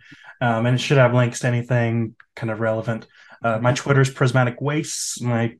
Um, 0.42 0.66
and 0.66 0.74
it 0.74 0.78
should 0.78 0.98
have 0.98 1.14
links 1.14 1.40
to 1.40 1.46
anything 1.46 2.14
kind 2.34 2.50
of 2.50 2.60
relevant. 2.60 3.06
Uh, 3.42 3.58
my 3.58 3.72
Twitter's 3.72 4.10
Prismatic 4.10 4.60
Wastes. 4.60 5.22
My 5.22 5.56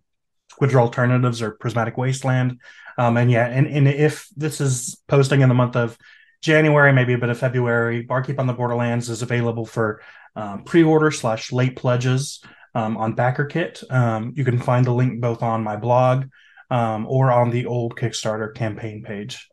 Twitter 0.51 0.79
alternatives 0.79 1.41
are 1.41 1.53
Prismatic 1.53 1.97
Wasteland. 1.97 2.61
Um, 2.99 3.17
and 3.17 3.31
yeah, 3.31 3.47
and, 3.47 3.67
and 3.67 3.89
if 3.89 4.29
this 4.37 4.61
is 4.61 5.01
posting 5.09 5.41
in 5.41 5.49
the 5.49 5.55
month 5.55 5.75
of 5.75 5.97
January, 6.42 6.92
maybe 6.92 7.14
a 7.14 7.18
bit 7.18 7.29
of 7.29 7.38
February, 7.38 8.05
Barkeep 8.05 8.38
on 8.38 8.46
the 8.46 8.53
Borderlands 8.53 9.09
is 9.09 9.22
available 9.22 9.66
for 9.66 10.01
um, 10.35 10.64
pre-order 10.64 11.11
slash 11.11 11.53
late 11.53 11.77
pledges 11.77 12.42
um, 12.75 12.96
on 12.96 13.16
BackerKit. 13.16 13.90
Um, 13.90 14.33
you 14.37 14.44
can 14.44 14.59
find 14.59 14.85
the 14.85 14.92
link 14.92 15.20
both 15.20 15.42
on 15.42 15.62
my 15.64 15.77
blog 15.77 16.27
um, 16.70 17.07
or 17.07 17.33
on 17.33 17.51
the 17.51 17.66
old 17.66 17.96
Kickstarter 17.96 18.55
campaign 18.55 19.03
page. 19.03 19.49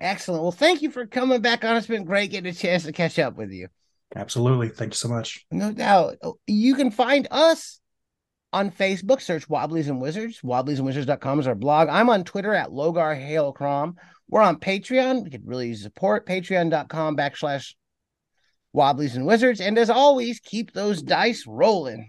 Excellent. 0.00 0.42
Well, 0.42 0.52
thank 0.52 0.82
you 0.82 0.90
for 0.90 1.06
coming 1.06 1.40
back 1.40 1.64
on. 1.64 1.76
It's 1.76 1.86
been 1.86 2.04
great 2.04 2.30
getting 2.30 2.50
a 2.50 2.54
chance 2.54 2.84
to 2.84 2.92
catch 2.92 3.18
up 3.18 3.36
with 3.36 3.52
you. 3.52 3.68
Absolutely. 4.16 4.68
Thank 4.68 4.92
you 4.92 4.96
so 4.96 5.08
much. 5.08 5.44
No 5.50 5.72
doubt. 5.72 6.16
You 6.46 6.74
can 6.74 6.90
find 6.90 7.28
us 7.30 7.80
on 8.52 8.70
Facebook. 8.70 9.20
Search 9.20 9.48
Wobblies 9.48 9.88
and 9.88 10.00
Wizards. 10.00 10.40
Wobbliesandwizards.com 10.42 11.40
is 11.40 11.46
our 11.46 11.54
blog. 11.54 11.88
I'm 11.88 12.08
on 12.10 12.24
Twitter 12.24 12.54
at 12.54 12.70
Logar 12.70 13.18
Hailcrom. 13.20 13.94
We're 14.28 14.42
on 14.42 14.58
Patreon. 14.58 15.24
We 15.24 15.30
could 15.30 15.46
really 15.46 15.74
support. 15.74 16.26
Patreon.com 16.26 17.16
backslash 17.16 17.74
Wobblies 18.72 19.16
and 19.16 19.26
Wizards. 19.26 19.60
And 19.60 19.78
as 19.78 19.90
always, 19.90 20.40
keep 20.40 20.72
those 20.72 21.02
dice 21.02 21.46
rolling. 21.46 22.02